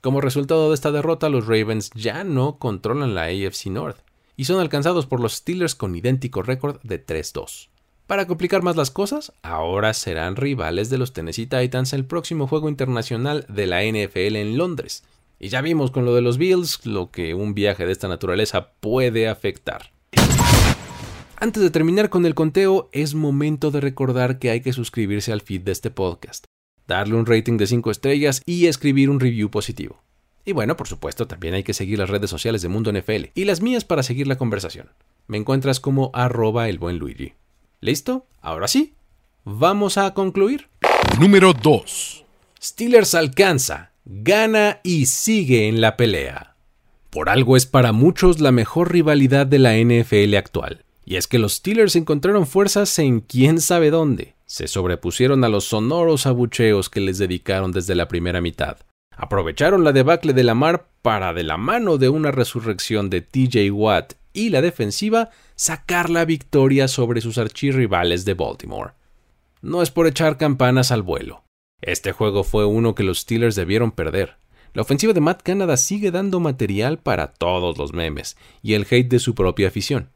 Como 0.00 0.20
resultado 0.20 0.70
de 0.70 0.74
esta 0.74 0.90
derrota, 0.90 1.28
los 1.28 1.46
Ravens 1.46 1.92
ya 1.94 2.24
no 2.24 2.58
controlan 2.58 3.14
la 3.14 3.26
AFC 3.26 3.66
North 3.66 3.98
y 4.36 4.46
son 4.46 4.58
alcanzados 4.58 5.06
por 5.06 5.20
los 5.20 5.34
Steelers 5.34 5.76
con 5.76 5.94
idéntico 5.94 6.42
récord 6.42 6.80
de 6.82 7.06
3-2. 7.06 7.68
Para 8.08 8.26
complicar 8.26 8.64
más 8.64 8.74
las 8.74 8.90
cosas, 8.90 9.32
ahora 9.42 9.94
serán 9.94 10.34
rivales 10.34 10.90
de 10.90 10.98
los 10.98 11.12
Tennessee 11.12 11.46
Titans 11.46 11.92
el 11.92 12.06
próximo 12.06 12.48
juego 12.48 12.68
internacional 12.68 13.46
de 13.48 13.68
la 13.68 13.84
NFL 13.84 14.34
en 14.34 14.58
Londres. 14.58 15.04
Y 15.38 15.48
ya 15.48 15.60
vimos 15.60 15.92
con 15.92 16.04
lo 16.04 16.12
de 16.12 16.22
los 16.22 16.38
Bills 16.38 16.84
lo 16.86 17.12
que 17.12 17.34
un 17.34 17.54
viaje 17.54 17.86
de 17.86 17.92
esta 17.92 18.08
naturaleza 18.08 18.72
puede 18.80 19.28
afectar. 19.28 19.92
Antes 21.42 21.62
de 21.62 21.70
terminar 21.70 22.10
con 22.10 22.26
el 22.26 22.34
conteo, 22.34 22.90
es 22.92 23.14
momento 23.14 23.70
de 23.70 23.80
recordar 23.80 24.38
que 24.38 24.50
hay 24.50 24.60
que 24.60 24.74
suscribirse 24.74 25.32
al 25.32 25.40
feed 25.40 25.62
de 25.62 25.72
este 25.72 25.90
podcast, 25.90 26.44
darle 26.86 27.14
un 27.14 27.24
rating 27.24 27.56
de 27.56 27.66
5 27.66 27.90
estrellas 27.90 28.42
y 28.44 28.66
escribir 28.66 29.08
un 29.08 29.20
review 29.20 29.50
positivo. 29.50 30.02
Y 30.44 30.52
bueno, 30.52 30.76
por 30.76 30.86
supuesto, 30.86 31.26
también 31.26 31.54
hay 31.54 31.62
que 31.62 31.72
seguir 31.72 31.98
las 31.98 32.10
redes 32.10 32.28
sociales 32.28 32.60
de 32.60 32.68
Mundo 32.68 32.92
NFL 32.92 33.30
y 33.34 33.46
las 33.46 33.62
mías 33.62 33.86
para 33.86 34.02
seguir 34.02 34.26
la 34.26 34.36
conversación. 34.36 34.90
Me 35.28 35.38
encuentras 35.38 35.80
como 35.80 36.10
arroba 36.12 36.68
el 36.68 36.78
buen 36.78 36.98
Luigi. 36.98 37.32
¿Listo? 37.80 38.26
Ahora 38.42 38.68
sí. 38.68 38.92
Vamos 39.44 39.96
a 39.96 40.12
concluir. 40.12 40.68
Número 41.18 41.54
2. 41.54 42.22
Steelers 42.62 43.14
alcanza, 43.14 43.92
gana 44.04 44.80
y 44.82 45.06
sigue 45.06 45.68
en 45.68 45.80
la 45.80 45.96
pelea. 45.96 46.54
Por 47.08 47.30
algo 47.30 47.56
es 47.56 47.64
para 47.64 47.92
muchos 47.92 48.40
la 48.40 48.52
mejor 48.52 48.92
rivalidad 48.92 49.46
de 49.46 49.58
la 49.58 49.78
NFL 49.78 50.36
actual. 50.36 50.84
Y 51.10 51.16
es 51.16 51.26
que 51.26 51.40
los 51.40 51.54
Steelers 51.54 51.96
encontraron 51.96 52.46
fuerzas 52.46 52.96
en 53.00 53.18
quién 53.18 53.60
sabe 53.60 53.90
dónde. 53.90 54.36
Se 54.46 54.68
sobrepusieron 54.68 55.42
a 55.42 55.48
los 55.48 55.64
sonoros 55.64 56.24
abucheos 56.24 56.88
que 56.88 57.00
les 57.00 57.18
dedicaron 57.18 57.72
desde 57.72 57.96
la 57.96 58.06
primera 58.06 58.40
mitad. 58.40 58.76
Aprovecharon 59.16 59.82
la 59.82 59.90
debacle 59.90 60.34
de 60.34 60.44
Lamar 60.44 60.86
para, 61.02 61.32
de 61.32 61.42
la 61.42 61.56
mano 61.56 61.98
de 61.98 62.10
una 62.10 62.30
resurrección 62.30 63.10
de 63.10 63.22
TJ 63.22 63.72
Watt 63.72 64.12
y 64.32 64.50
la 64.50 64.62
defensiva, 64.62 65.30
sacar 65.56 66.10
la 66.10 66.24
victoria 66.24 66.86
sobre 66.86 67.20
sus 67.20 67.38
archirrivales 67.38 68.24
de 68.24 68.34
Baltimore. 68.34 68.92
No 69.62 69.82
es 69.82 69.90
por 69.90 70.06
echar 70.06 70.36
campanas 70.36 70.92
al 70.92 71.02
vuelo. 71.02 71.42
Este 71.82 72.12
juego 72.12 72.44
fue 72.44 72.66
uno 72.66 72.94
que 72.94 73.02
los 73.02 73.18
Steelers 73.18 73.56
debieron 73.56 73.90
perder. 73.90 74.36
La 74.74 74.82
ofensiva 74.82 75.12
de 75.12 75.20
Matt 75.20 75.42
Canada 75.42 75.76
sigue 75.76 76.12
dando 76.12 76.38
material 76.38 77.00
para 77.00 77.32
todos 77.32 77.78
los 77.78 77.92
memes 77.92 78.36
y 78.62 78.74
el 78.74 78.86
hate 78.88 79.08
de 79.08 79.18
su 79.18 79.34
propia 79.34 79.66
afición. 79.66 80.10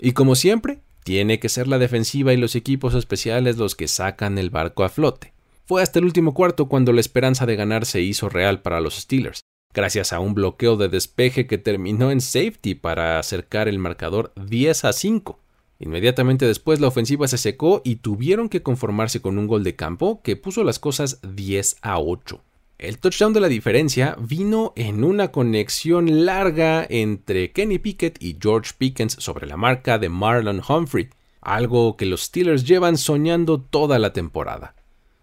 Y 0.00 0.12
como 0.12 0.34
siempre, 0.34 0.80
Tiene 1.02 1.40
que 1.40 1.48
ser 1.48 1.66
la 1.66 1.78
defensiva 1.78 2.34
y 2.34 2.36
los 2.36 2.54
equipos 2.54 2.94
especiales 2.94 3.56
los 3.56 3.74
que 3.74 3.88
sacan 3.88 4.36
el 4.36 4.50
barco 4.50 4.84
a 4.84 4.90
flote. 4.90 5.32
Fue 5.64 5.82
hasta 5.82 5.98
el 5.98 6.04
último 6.04 6.34
cuarto 6.34 6.68
cuando 6.68 6.92
la 6.92 7.00
esperanza 7.00 7.46
de 7.46 7.56
ganar 7.56 7.86
se 7.86 8.02
hizo 8.02 8.28
real 8.28 8.60
para 8.60 8.82
los 8.82 8.96
Steelers, 8.96 9.40
gracias 9.72 10.12
a 10.12 10.20
un 10.20 10.34
bloqueo 10.34 10.76
de 10.76 10.88
despeje 10.88 11.46
que 11.46 11.56
terminó 11.56 12.10
en 12.10 12.20
safety 12.20 12.74
para 12.74 13.18
acercar 13.18 13.66
el 13.66 13.78
marcador 13.78 14.32
10 14.36 14.84
a 14.84 14.92
5. 14.92 15.38
Inmediatamente 15.78 16.44
después 16.44 16.80
la 16.80 16.88
ofensiva 16.88 17.26
se 17.28 17.38
secó 17.38 17.80
y 17.82 17.96
tuvieron 17.96 18.50
que 18.50 18.62
conformarse 18.62 19.22
con 19.22 19.38
un 19.38 19.46
gol 19.46 19.64
de 19.64 19.76
campo 19.76 20.20
que 20.22 20.36
puso 20.36 20.64
las 20.64 20.78
cosas 20.78 21.20
10 21.22 21.78
a 21.80 21.98
8. 21.98 22.42
El 22.80 22.98
touchdown 22.98 23.34
de 23.34 23.40
la 23.40 23.48
diferencia 23.48 24.16
vino 24.18 24.72
en 24.74 25.04
una 25.04 25.30
conexión 25.30 26.24
larga 26.24 26.86
entre 26.88 27.52
Kenny 27.52 27.78
Pickett 27.78 28.16
y 28.22 28.38
George 28.40 28.72
Pickens 28.78 29.16
sobre 29.18 29.46
la 29.46 29.58
marca 29.58 29.98
de 29.98 30.08
Marlon 30.08 30.62
Humphrey, 30.66 31.10
algo 31.42 31.98
que 31.98 32.06
los 32.06 32.22
Steelers 32.22 32.64
llevan 32.64 32.96
soñando 32.96 33.60
toda 33.60 33.98
la 33.98 34.14
temporada. 34.14 34.76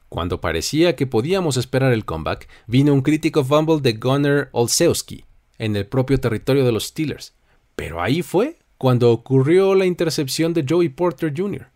Cuando 0.08 0.40
parecía 0.40 0.96
que 0.96 1.08
podíamos 1.08 1.58
esperar 1.58 1.94
el 1.94 2.06
comeback, 2.06 2.48
vino 2.68 2.94
un 2.94 3.02
crítico 3.02 3.44
fumble 3.44 3.82
de 3.82 3.94
Gunnar 3.94 4.50
Olszewski 4.52 5.26
en 5.58 5.76
el 5.76 5.88
propio 5.88 6.20
territorio 6.20 6.64
de 6.64 6.72
los 6.72 6.86
Steelers. 6.86 7.34
Pero 7.76 8.04
ahí 8.04 8.22
fue 8.22 8.60
cuando 8.78 9.12
ocurrió 9.12 9.74
la 9.74 9.88
intercepción 9.88 10.54
de 10.54 10.64
Joey 10.70 10.90
Porter 10.90 11.34
Jr. 11.36 11.70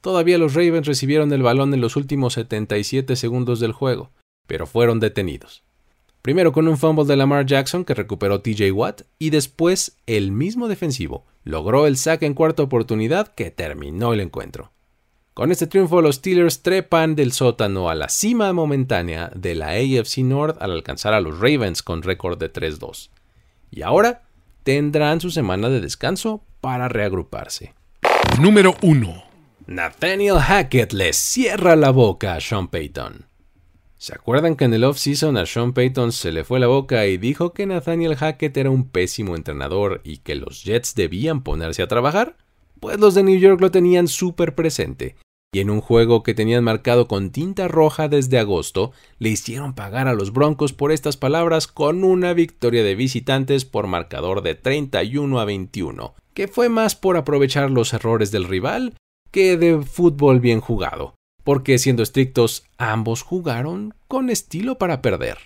Todavía 0.00 0.36
los 0.36 0.54
Ravens 0.54 0.88
recibieron 0.88 1.32
el 1.32 1.44
balón 1.44 1.72
en 1.74 1.80
los 1.80 1.94
últimos 1.94 2.32
77 2.32 3.14
segundos 3.14 3.60
del 3.60 3.70
juego, 3.70 4.10
pero 4.48 4.66
fueron 4.66 4.98
detenidos. 4.98 5.62
Primero 6.22 6.50
con 6.50 6.66
un 6.66 6.76
fumble 6.76 7.04
de 7.04 7.16
Lamar 7.16 7.46
Jackson 7.46 7.84
que 7.84 7.94
recuperó 7.94 8.40
TJ 8.40 8.72
Watt 8.72 9.02
y 9.20 9.30
después 9.30 9.96
el 10.06 10.32
mismo 10.32 10.66
defensivo 10.66 11.24
logró 11.44 11.86
el 11.86 11.96
saque 11.96 12.26
en 12.26 12.34
cuarta 12.34 12.64
oportunidad 12.64 13.28
que 13.28 13.52
terminó 13.52 14.12
el 14.12 14.20
encuentro. 14.20 14.72
Con 15.32 15.52
este 15.52 15.68
triunfo 15.68 16.02
los 16.02 16.16
Steelers 16.16 16.62
trepan 16.62 17.14
del 17.14 17.30
sótano 17.30 17.88
a 17.88 17.94
la 17.94 18.08
cima 18.08 18.52
momentánea 18.52 19.30
de 19.36 19.54
la 19.54 19.68
AFC 19.68 20.18
North 20.18 20.60
al 20.60 20.72
alcanzar 20.72 21.14
a 21.14 21.20
los 21.20 21.38
Ravens 21.38 21.84
con 21.84 22.02
récord 22.02 22.36
de 22.38 22.52
3-2. 22.52 23.10
Y 23.70 23.82
ahora 23.82 24.22
tendrán 24.64 25.20
su 25.20 25.30
semana 25.30 25.68
de 25.68 25.80
descanso 25.80 26.42
para 26.60 26.88
reagruparse. 26.88 27.74
Número 28.40 28.74
1. 28.82 29.24
Nathaniel 29.68 30.40
Hackett 30.40 30.92
le 30.92 31.12
cierra 31.12 31.76
la 31.76 31.90
boca 31.90 32.34
a 32.34 32.40
Sean 32.40 32.68
Payton. 32.68 33.26
¿Se 33.98 34.14
acuerdan 34.14 34.56
que 34.56 34.64
en 34.64 34.74
el 34.74 34.84
off-season 34.84 35.36
a 35.36 35.44
Sean 35.44 35.72
Payton 35.72 36.12
se 36.12 36.32
le 36.32 36.44
fue 36.44 36.60
la 36.60 36.68
boca 36.68 37.06
y 37.06 37.18
dijo 37.18 37.52
que 37.52 37.66
Nathaniel 37.66 38.16
Hackett 38.16 38.56
era 38.56 38.70
un 38.70 38.88
pésimo 38.88 39.34
entrenador 39.34 40.00
y 40.04 40.18
que 40.18 40.36
los 40.36 40.64
Jets 40.64 40.94
debían 40.94 41.42
ponerse 41.42 41.82
a 41.82 41.88
trabajar? 41.88 42.36
Pues 42.78 43.00
los 43.00 43.14
de 43.14 43.24
New 43.24 43.38
York 43.38 43.60
lo 43.60 43.72
tenían 43.72 44.06
súper 44.06 44.54
presente 44.54 45.16
y 45.52 45.60
en 45.60 45.70
un 45.70 45.80
juego 45.80 46.22
que 46.22 46.34
tenían 46.34 46.62
marcado 46.62 47.08
con 47.08 47.30
tinta 47.30 47.68
roja 47.68 48.08
desde 48.08 48.38
agosto, 48.38 48.92
le 49.18 49.30
hicieron 49.30 49.74
pagar 49.74 50.06
a 50.06 50.12
los 50.12 50.32
Broncos 50.32 50.74
por 50.74 50.92
estas 50.92 51.16
palabras 51.16 51.66
con 51.66 52.04
una 52.04 52.34
victoria 52.34 52.82
de 52.84 52.94
visitantes 52.94 53.64
por 53.64 53.86
marcador 53.86 54.42
de 54.42 54.54
31 54.54 55.40
a 55.40 55.44
21, 55.46 56.14
que 56.34 56.48
fue 56.48 56.68
más 56.68 56.96
por 56.96 57.16
aprovechar 57.16 57.70
los 57.70 57.94
errores 57.94 58.30
del 58.30 58.44
rival 58.44 58.94
que 59.30 59.56
de 59.56 59.80
fútbol 59.82 60.40
bien 60.40 60.60
jugado, 60.60 61.14
porque 61.48 61.78
siendo 61.78 62.02
estrictos, 62.02 62.64
ambos 62.76 63.22
jugaron 63.22 63.94
con 64.06 64.28
estilo 64.28 64.76
para 64.76 65.00
perder. 65.00 65.38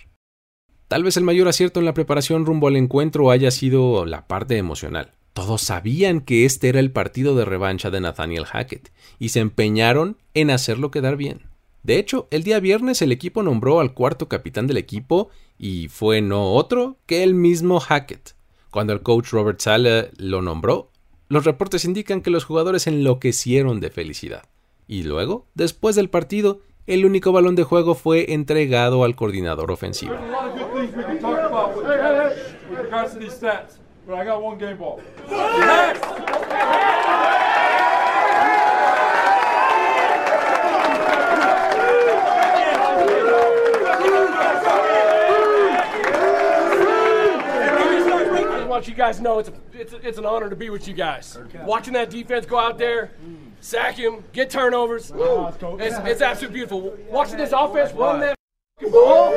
Tal 0.89 1.01
vez 1.01 1.15
el 1.15 1.23
mayor 1.23 1.47
acierto 1.47 1.79
en 1.79 1.85
la 1.85 1.93
preparación 1.93 2.45
rumbo 2.45 2.67
al 2.67 2.75
encuentro 2.75 3.31
haya 3.31 3.51
sido 3.51 4.05
la 4.05 4.27
parte 4.27 4.57
emocional. 4.57 5.13
Todos 5.31 5.61
sabían 5.61 6.19
que 6.19 6.43
este 6.43 6.67
era 6.67 6.81
el 6.81 6.91
partido 6.91 7.37
de 7.37 7.45
revancha 7.45 7.89
de 7.89 8.01
Nathaniel 8.01 8.43
Hackett 8.43 8.91
y 9.17 9.29
se 9.29 9.39
empeñaron 9.39 10.17
en 10.33 10.51
hacerlo 10.51 10.91
quedar 10.91 11.15
bien. 11.15 11.43
De 11.83 11.99
hecho, 11.99 12.27
el 12.31 12.43
día 12.43 12.59
viernes 12.59 13.01
el 13.01 13.13
equipo 13.13 13.41
nombró 13.41 13.79
al 13.79 13.93
cuarto 13.93 14.27
capitán 14.27 14.67
del 14.67 14.79
equipo 14.79 15.29
y 15.57 15.87
fue 15.87 16.19
no 16.21 16.51
otro 16.51 16.97
que 17.05 17.23
el 17.23 17.33
mismo 17.33 17.79
Hackett. 17.79 18.35
Cuando 18.71 18.91
el 18.91 19.03
coach 19.03 19.29
Robert 19.29 19.61
Sala 19.61 20.09
lo 20.17 20.41
nombró, 20.41 20.91
los 21.29 21.45
reportes 21.45 21.85
indican 21.85 22.19
que 22.19 22.29
los 22.29 22.43
jugadores 22.43 22.87
enloquecieron 22.87 23.79
de 23.79 23.89
felicidad. 23.89 24.43
Y 24.87 25.03
luego, 25.03 25.47
después 25.53 25.95
del 25.95 26.09
partido, 26.09 26.59
el 26.85 27.05
único 27.05 27.31
balón 27.31 27.55
de 27.55 27.63
juego 27.63 27.95
fue 27.95 28.33
entregado 28.33 29.03
al 29.03 29.15
coordinador 29.15 29.71
ofensivo. 29.71 30.15
you 48.93 48.97
guys 48.97 49.19
know 49.19 49.39
it's 49.39 49.49
a. 49.49 49.53
Watching 51.65 51.93
that 51.93 52.09
defense 52.09 52.45
go 52.45 52.59
out 52.59 52.77
there, 52.77 53.11
sack 53.63 53.95
him, 53.95 54.23
get 54.33 54.49
turnovers, 54.49 55.11
oh, 55.15 55.47
it's, 55.79 55.97
it's 56.05 56.21
absolutely 56.21 56.59
beautiful. 56.59 56.93
Watching 57.09 57.37
this 57.37 57.53
offense 57.53 57.93
run 57.93 58.19
that 58.19 58.35
ball. 58.91 59.33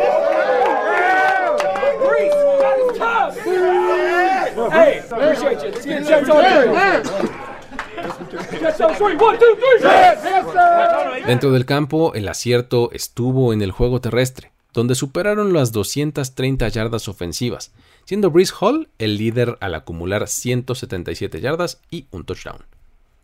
Dentro 11.26 11.52
del 11.52 11.64
campo, 11.64 12.14
el 12.14 12.28
acierto 12.28 12.90
estuvo 12.92 13.52
en 13.52 13.62
el 13.62 13.70
juego 13.70 14.00
terrestre, 14.00 14.52
donde 14.72 14.94
superaron 14.94 15.52
las 15.52 15.72
230 15.72 16.68
yardas 16.68 17.08
ofensivas, 17.08 17.72
siendo 18.04 18.30
Brice 18.30 18.52
Hall 18.58 18.88
el 18.98 19.16
líder 19.16 19.56
al 19.60 19.74
acumular 19.74 20.26
177 20.26 21.40
yardas 21.40 21.80
y 21.90 22.06
un 22.10 22.24
touchdown. 22.24 22.75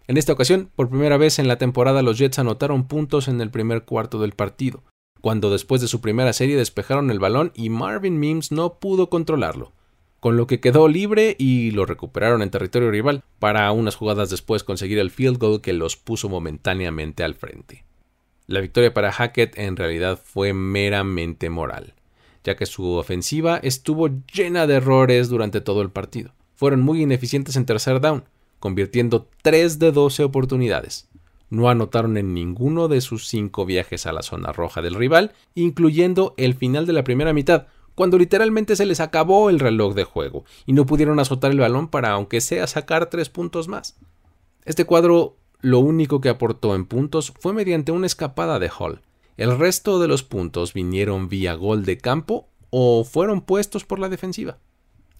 En 0.09 0.17
esta 0.17 0.33
ocasión, 0.33 0.71
por 0.75 0.89
primera 0.89 1.17
vez 1.17 1.39
en 1.39 1.49
la 1.49 1.59
temporada, 1.59 2.03
los 2.03 2.19
Jets 2.19 2.39
anotaron 2.39 2.89
puntos 2.89 3.29
en 3.29 3.41
el 3.41 3.51
primer 3.51 3.85
cuarto 3.85 4.21
del 4.21 4.33
partido, 4.33 4.83
cuando 5.21 5.51
después 5.51 5.81
de 5.81 5.89
su 5.89 6.01
primera 6.01 6.33
serie 6.33 6.57
despejaron 6.57 7.11
el 7.11 7.21
balón 7.21 7.53
y 7.55 7.71
Marvin 7.71 8.19
Mims 8.19 8.51
no 8.51 8.75
pudo 8.81 9.09
controlarlo, 9.09 9.73
con 10.19 10.37
lo 10.37 10.47
que 10.47 10.61
quedó 10.61 10.89
libre 10.89 11.37
y 11.39 11.71
lo 11.71 11.87
recuperaron 11.87 12.43
en 12.43 12.51
territorio 12.51 12.91
rival 12.91 13.23
para 13.39 13.71
unas 13.71 13.95
jugadas 13.95 14.31
después 14.31 14.65
conseguir 14.65 14.99
el 14.99 15.11
field 15.11 15.39
goal 15.39 15.61
que 15.61 15.73
los 15.73 15.97
puso 15.97 16.29
momentáneamente 16.29 17.23
al 17.23 17.35
frente. 17.35 17.85
La 18.49 18.61
victoria 18.61 18.93
para 18.93 19.13
Hackett 19.13 19.57
en 19.57 19.77
realidad 19.77 20.21
fue 20.23 20.53
meramente 20.53 21.49
moral, 21.49 21.95
ya 22.43 22.57
que 22.57 22.67
su 22.67 22.91
ofensiva 22.93 23.59
estuvo 23.59 24.11
llena 24.33 24.67
de 24.67 24.75
errores 24.75 25.29
durante 25.29 25.61
todo 25.61 25.81
el 25.83 25.91
partido. 25.91 26.33
Fueron 26.57 26.81
muy 26.81 27.03
ineficientes 27.03 27.55
en 27.57 27.67
tercer 27.67 28.01
down, 28.01 28.25
convirtiendo 28.63 29.29
3 29.43 29.81
de 29.81 29.91
12 29.91 30.23
oportunidades 30.23 31.09
no 31.53 31.69
anotaron 31.69 32.17
en 32.17 32.33
ninguno 32.33 32.89
de 32.89 33.03
sus 33.03 33.29
cinco 33.29 33.67
viajes 33.67 34.07
a 34.07 34.13
la 34.13 34.23
zona 34.23 34.53
roja 34.53 34.81
del 34.81 34.95
rival, 34.95 35.33
incluyendo 35.55 36.33
el 36.39 36.55
final 36.55 36.87
de 36.87 36.95
la 36.95 37.05
primera 37.05 37.35
mitad, 37.35 37.67
cuando 37.95 38.17
literalmente 38.17 38.75
se 38.75 38.87
les 38.87 39.01
acabó 39.01 39.51
el 39.51 39.61
reloj 39.61 39.95
de 39.95 40.05
juego 40.05 40.47
y 40.65 40.73
no 40.73 40.87
pudieron 40.87 41.21
azotar 41.21 41.51
el 41.51 41.61
balón 41.61 41.89
para 41.89 42.13
aunque 42.13 42.41
sea 42.41 42.67
sacar 42.67 43.11
tres 43.11 43.29
puntos 43.29 43.69
más. 43.69 43.99
Este 44.65 44.87
cuadro 44.87 45.37
lo 45.61 45.79
único 45.81 46.23
que 46.23 46.31
aportó 46.31 46.75
en 46.75 46.87
puntos 46.87 47.35
fue 47.39 47.53
mediante 47.53 47.93
una 47.93 48.07
escapada 48.07 48.59
de 48.59 48.71
Hall. 48.71 49.03
El 49.37 49.59
resto 49.59 50.01
de 50.01 50.09
los 50.09 50.23
puntos 50.23 50.73
vinieron 50.73 51.29
vía 51.29 51.53
gol 51.53 51.85
de 51.85 51.99
campo 51.99 52.49
o 52.71 53.05
fueron 53.05 53.43
puestos 53.43 53.85
por 53.85 53.99
la 53.99 54.09
defensiva. 54.09 54.57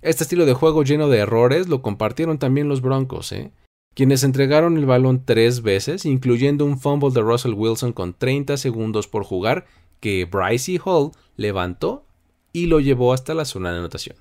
Este 0.03 0.25
estilo 0.25 0.47
de 0.47 0.55
juego 0.55 0.83
lleno 0.83 1.09
de 1.09 1.19
errores 1.19 1.69
lo 1.69 1.81
compartieron 1.81 2.39
también 2.39 2.69
los 2.69 2.81
Broncos, 2.81 3.31
¿eh? 3.31 3.53
quienes 3.95 4.25
entregaron 4.25 4.77
el 4.77 4.87
balón 4.87 5.25
tres 5.25 5.63
veces, 5.63 6.05
incluyendo 6.05 6.65
un 6.65 6.81
fumble 6.81 7.11
de 7.11 7.21
Russell 7.21 7.55
Wilson 7.55 7.93
con 7.93 8.15
30 8.15 8.57
segundos 8.57 9.07
por 9.07 9.23
jugar 9.23 9.67
que 10.01 10.25
Bryce 10.25 10.81
Hall 10.85 11.13
levantó 11.37 12.05
y 12.53 12.67
lo 12.67 12.81
llevó 12.81 13.13
hasta 13.13 13.35
la 13.35 13.45
zona 13.45 13.71
de 13.71 13.79
anotación. 13.79 14.17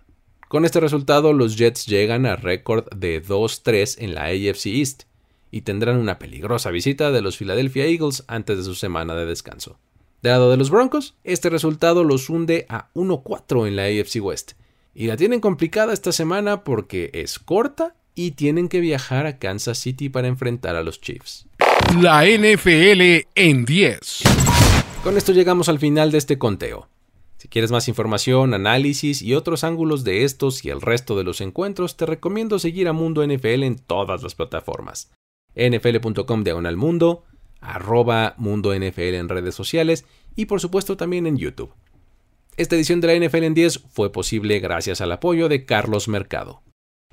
Con 0.47 0.65
este 0.65 0.79
resultado, 0.79 1.33
los 1.33 1.57
Jets 1.57 1.87
llegan 1.87 2.25
a 2.25 2.35
récord 2.35 2.85
de 2.93 3.23
2-3 3.23 3.95
en 3.99 4.13
la 4.13 4.25
AFC 4.25 4.67
East 4.67 5.03
y 5.49 5.61
tendrán 5.61 5.97
una 5.97 6.19
peligrosa 6.19 6.69
visita 6.69 7.11
de 7.11 7.21
los 7.21 7.37
Philadelphia 7.37 7.85
Eagles 7.85 8.23
antes 8.27 8.57
de 8.57 8.63
su 8.63 8.75
semana 8.75 9.15
de 9.15 9.25
descanso. 9.25 9.79
Del 10.21 10.33
lado 10.33 10.51
de 10.51 10.57
los 10.57 10.69
Broncos, 10.69 11.15
este 11.23 11.49
resultado 11.49 12.03
los 12.03 12.29
hunde 12.29 12.65
a 12.69 12.91
1-4 12.93 13.67
en 13.67 13.75
la 13.75 13.85
AFC 13.85 14.23
West. 14.23 14.51
Y 14.93 15.07
la 15.07 15.15
tienen 15.15 15.39
complicada 15.39 15.93
esta 15.93 16.11
semana 16.11 16.63
porque 16.63 17.11
es 17.13 17.39
corta 17.39 17.95
y 18.13 18.31
tienen 18.31 18.67
que 18.67 18.81
viajar 18.81 19.25
a 19.25 19.39
Kansas 19.39 19.77
City 19.77 20.09
para 20.09 20.27
enfrentar 20.27 20.75
a 20.75 20.83
los 20.83 20.99
Chiefs. 20.99 21.47
La 22.01 22.25
NFL 22.25 23.27
en 23.35 23.65
10. 23.65 23.99
Con 25.03 25.17
esto 25.17 25.31
llegamos 25.31 25.69
al 25.69 25.79
final 25.79 26.11
de 26.11 26.17
este 26.17 26.37
conteo. 26.37 26.89
Si 27.37 27.47
quieres 27.47 27.71
más 27.71 27.87
información, 27.87 28.53
análisis 28.53 29.21
y 29.21 29.33
otros 29.33 29.63
ángulos 29.63 30.03
de 30.03 30.25
estos 30.25 30.63
y 30.63 30.69
el 30.69 30.81
resto 30.81 31.17
de 31.17 31.23
los 31.23 31.41
encuentros, 31.41 31.97
te 31.97 32.05
recomiendo 32.05 32.59
seguir 32.59 32.87
a 32.87 32.93
Mundo 32.93 33.25
NFL 33.25 33.63
en 33.63 33.77
todas 33.77 34.21
las 34.21 34.35
plataformas. 34.35 35.09
nfl.com 35.55 36.43
diagonal 36.43 36.77
mundo, 36.77 37.23
arroba 37.59 38.35
mundo 38.37 38.75
NFL 38.75 39.15
en 39.15 39.29
redes 39.29 39.55
sociales 39.55 40.05
y 40.35 40.45
por 40.45 40.61
supuesto 40.61 40.97
también 40.97 41.25
en 41.25 41.37
YouTube. 41.37 41.73
Esta 42.57 42.75
edición 42.75 42.99
de 42.99 43.07
la 43.07 43.27
NFL 43.27 43.43
en 43.43 43.53
10 43.53 43.79
fue 43.91 44.11
posible 44.11 44.59
gracias 44.59 44.99
al 44.99 45.11
apoyo 45.11 45.47
de 45.47 45.65
Carlos 45.65 46.07
Mercado. 46.09 46.61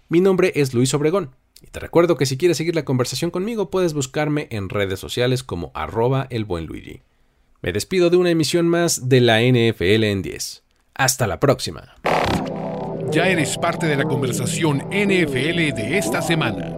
Mi 0.09 0.20
nombre 0.20 0.53
es 0.57 0.74
Luis 0.74 0.93
Obregón 0.95 1.30
y 1.62 1.68
te 1.68 1.78
recuerdo 1.78 2.16
que 2.16 2.26
si 2.26 2.36
quieres 2.36 2.57
seguir 2.57 2.74
la 2.74 2.84
conversación 2.84 3.30
conmigo 3.30 3.70
puedes 3.70 3.95
buscarme 3.95 4.49
en 4.51 4.68
redes 4.68 4.99
sociales 4.99 5.45
como 5.45 5.70
arroba 5.74 6.26
el 6.30 6.45
buen 6.45 6.66
Luigi. 6.66 7.03
Me 7.62 7.72
despido 7.72 8.11
de 8.11 8.16
una 8.16 8.30
emisión 8.30 8.68
más 8.68 9.09
de 9.09 9.20
la 9.20 9.41
NFL 9.41 10.05
en 10.05 10.22
10. 10.22 10.62
Hasta 10.95 11.26
la 11.26 11.39
próxima. 11.39 11.95
Ya 13.11 13.28
eres 13.28 13.57
parte 13.59 13.86
de 13.86 13.97
la 13.97 14.05
conversación 14.05 14.78
NFL 14.91 15.74
de 15.74 15.99
esta 15.99 16.20
semana. 16.20 16.78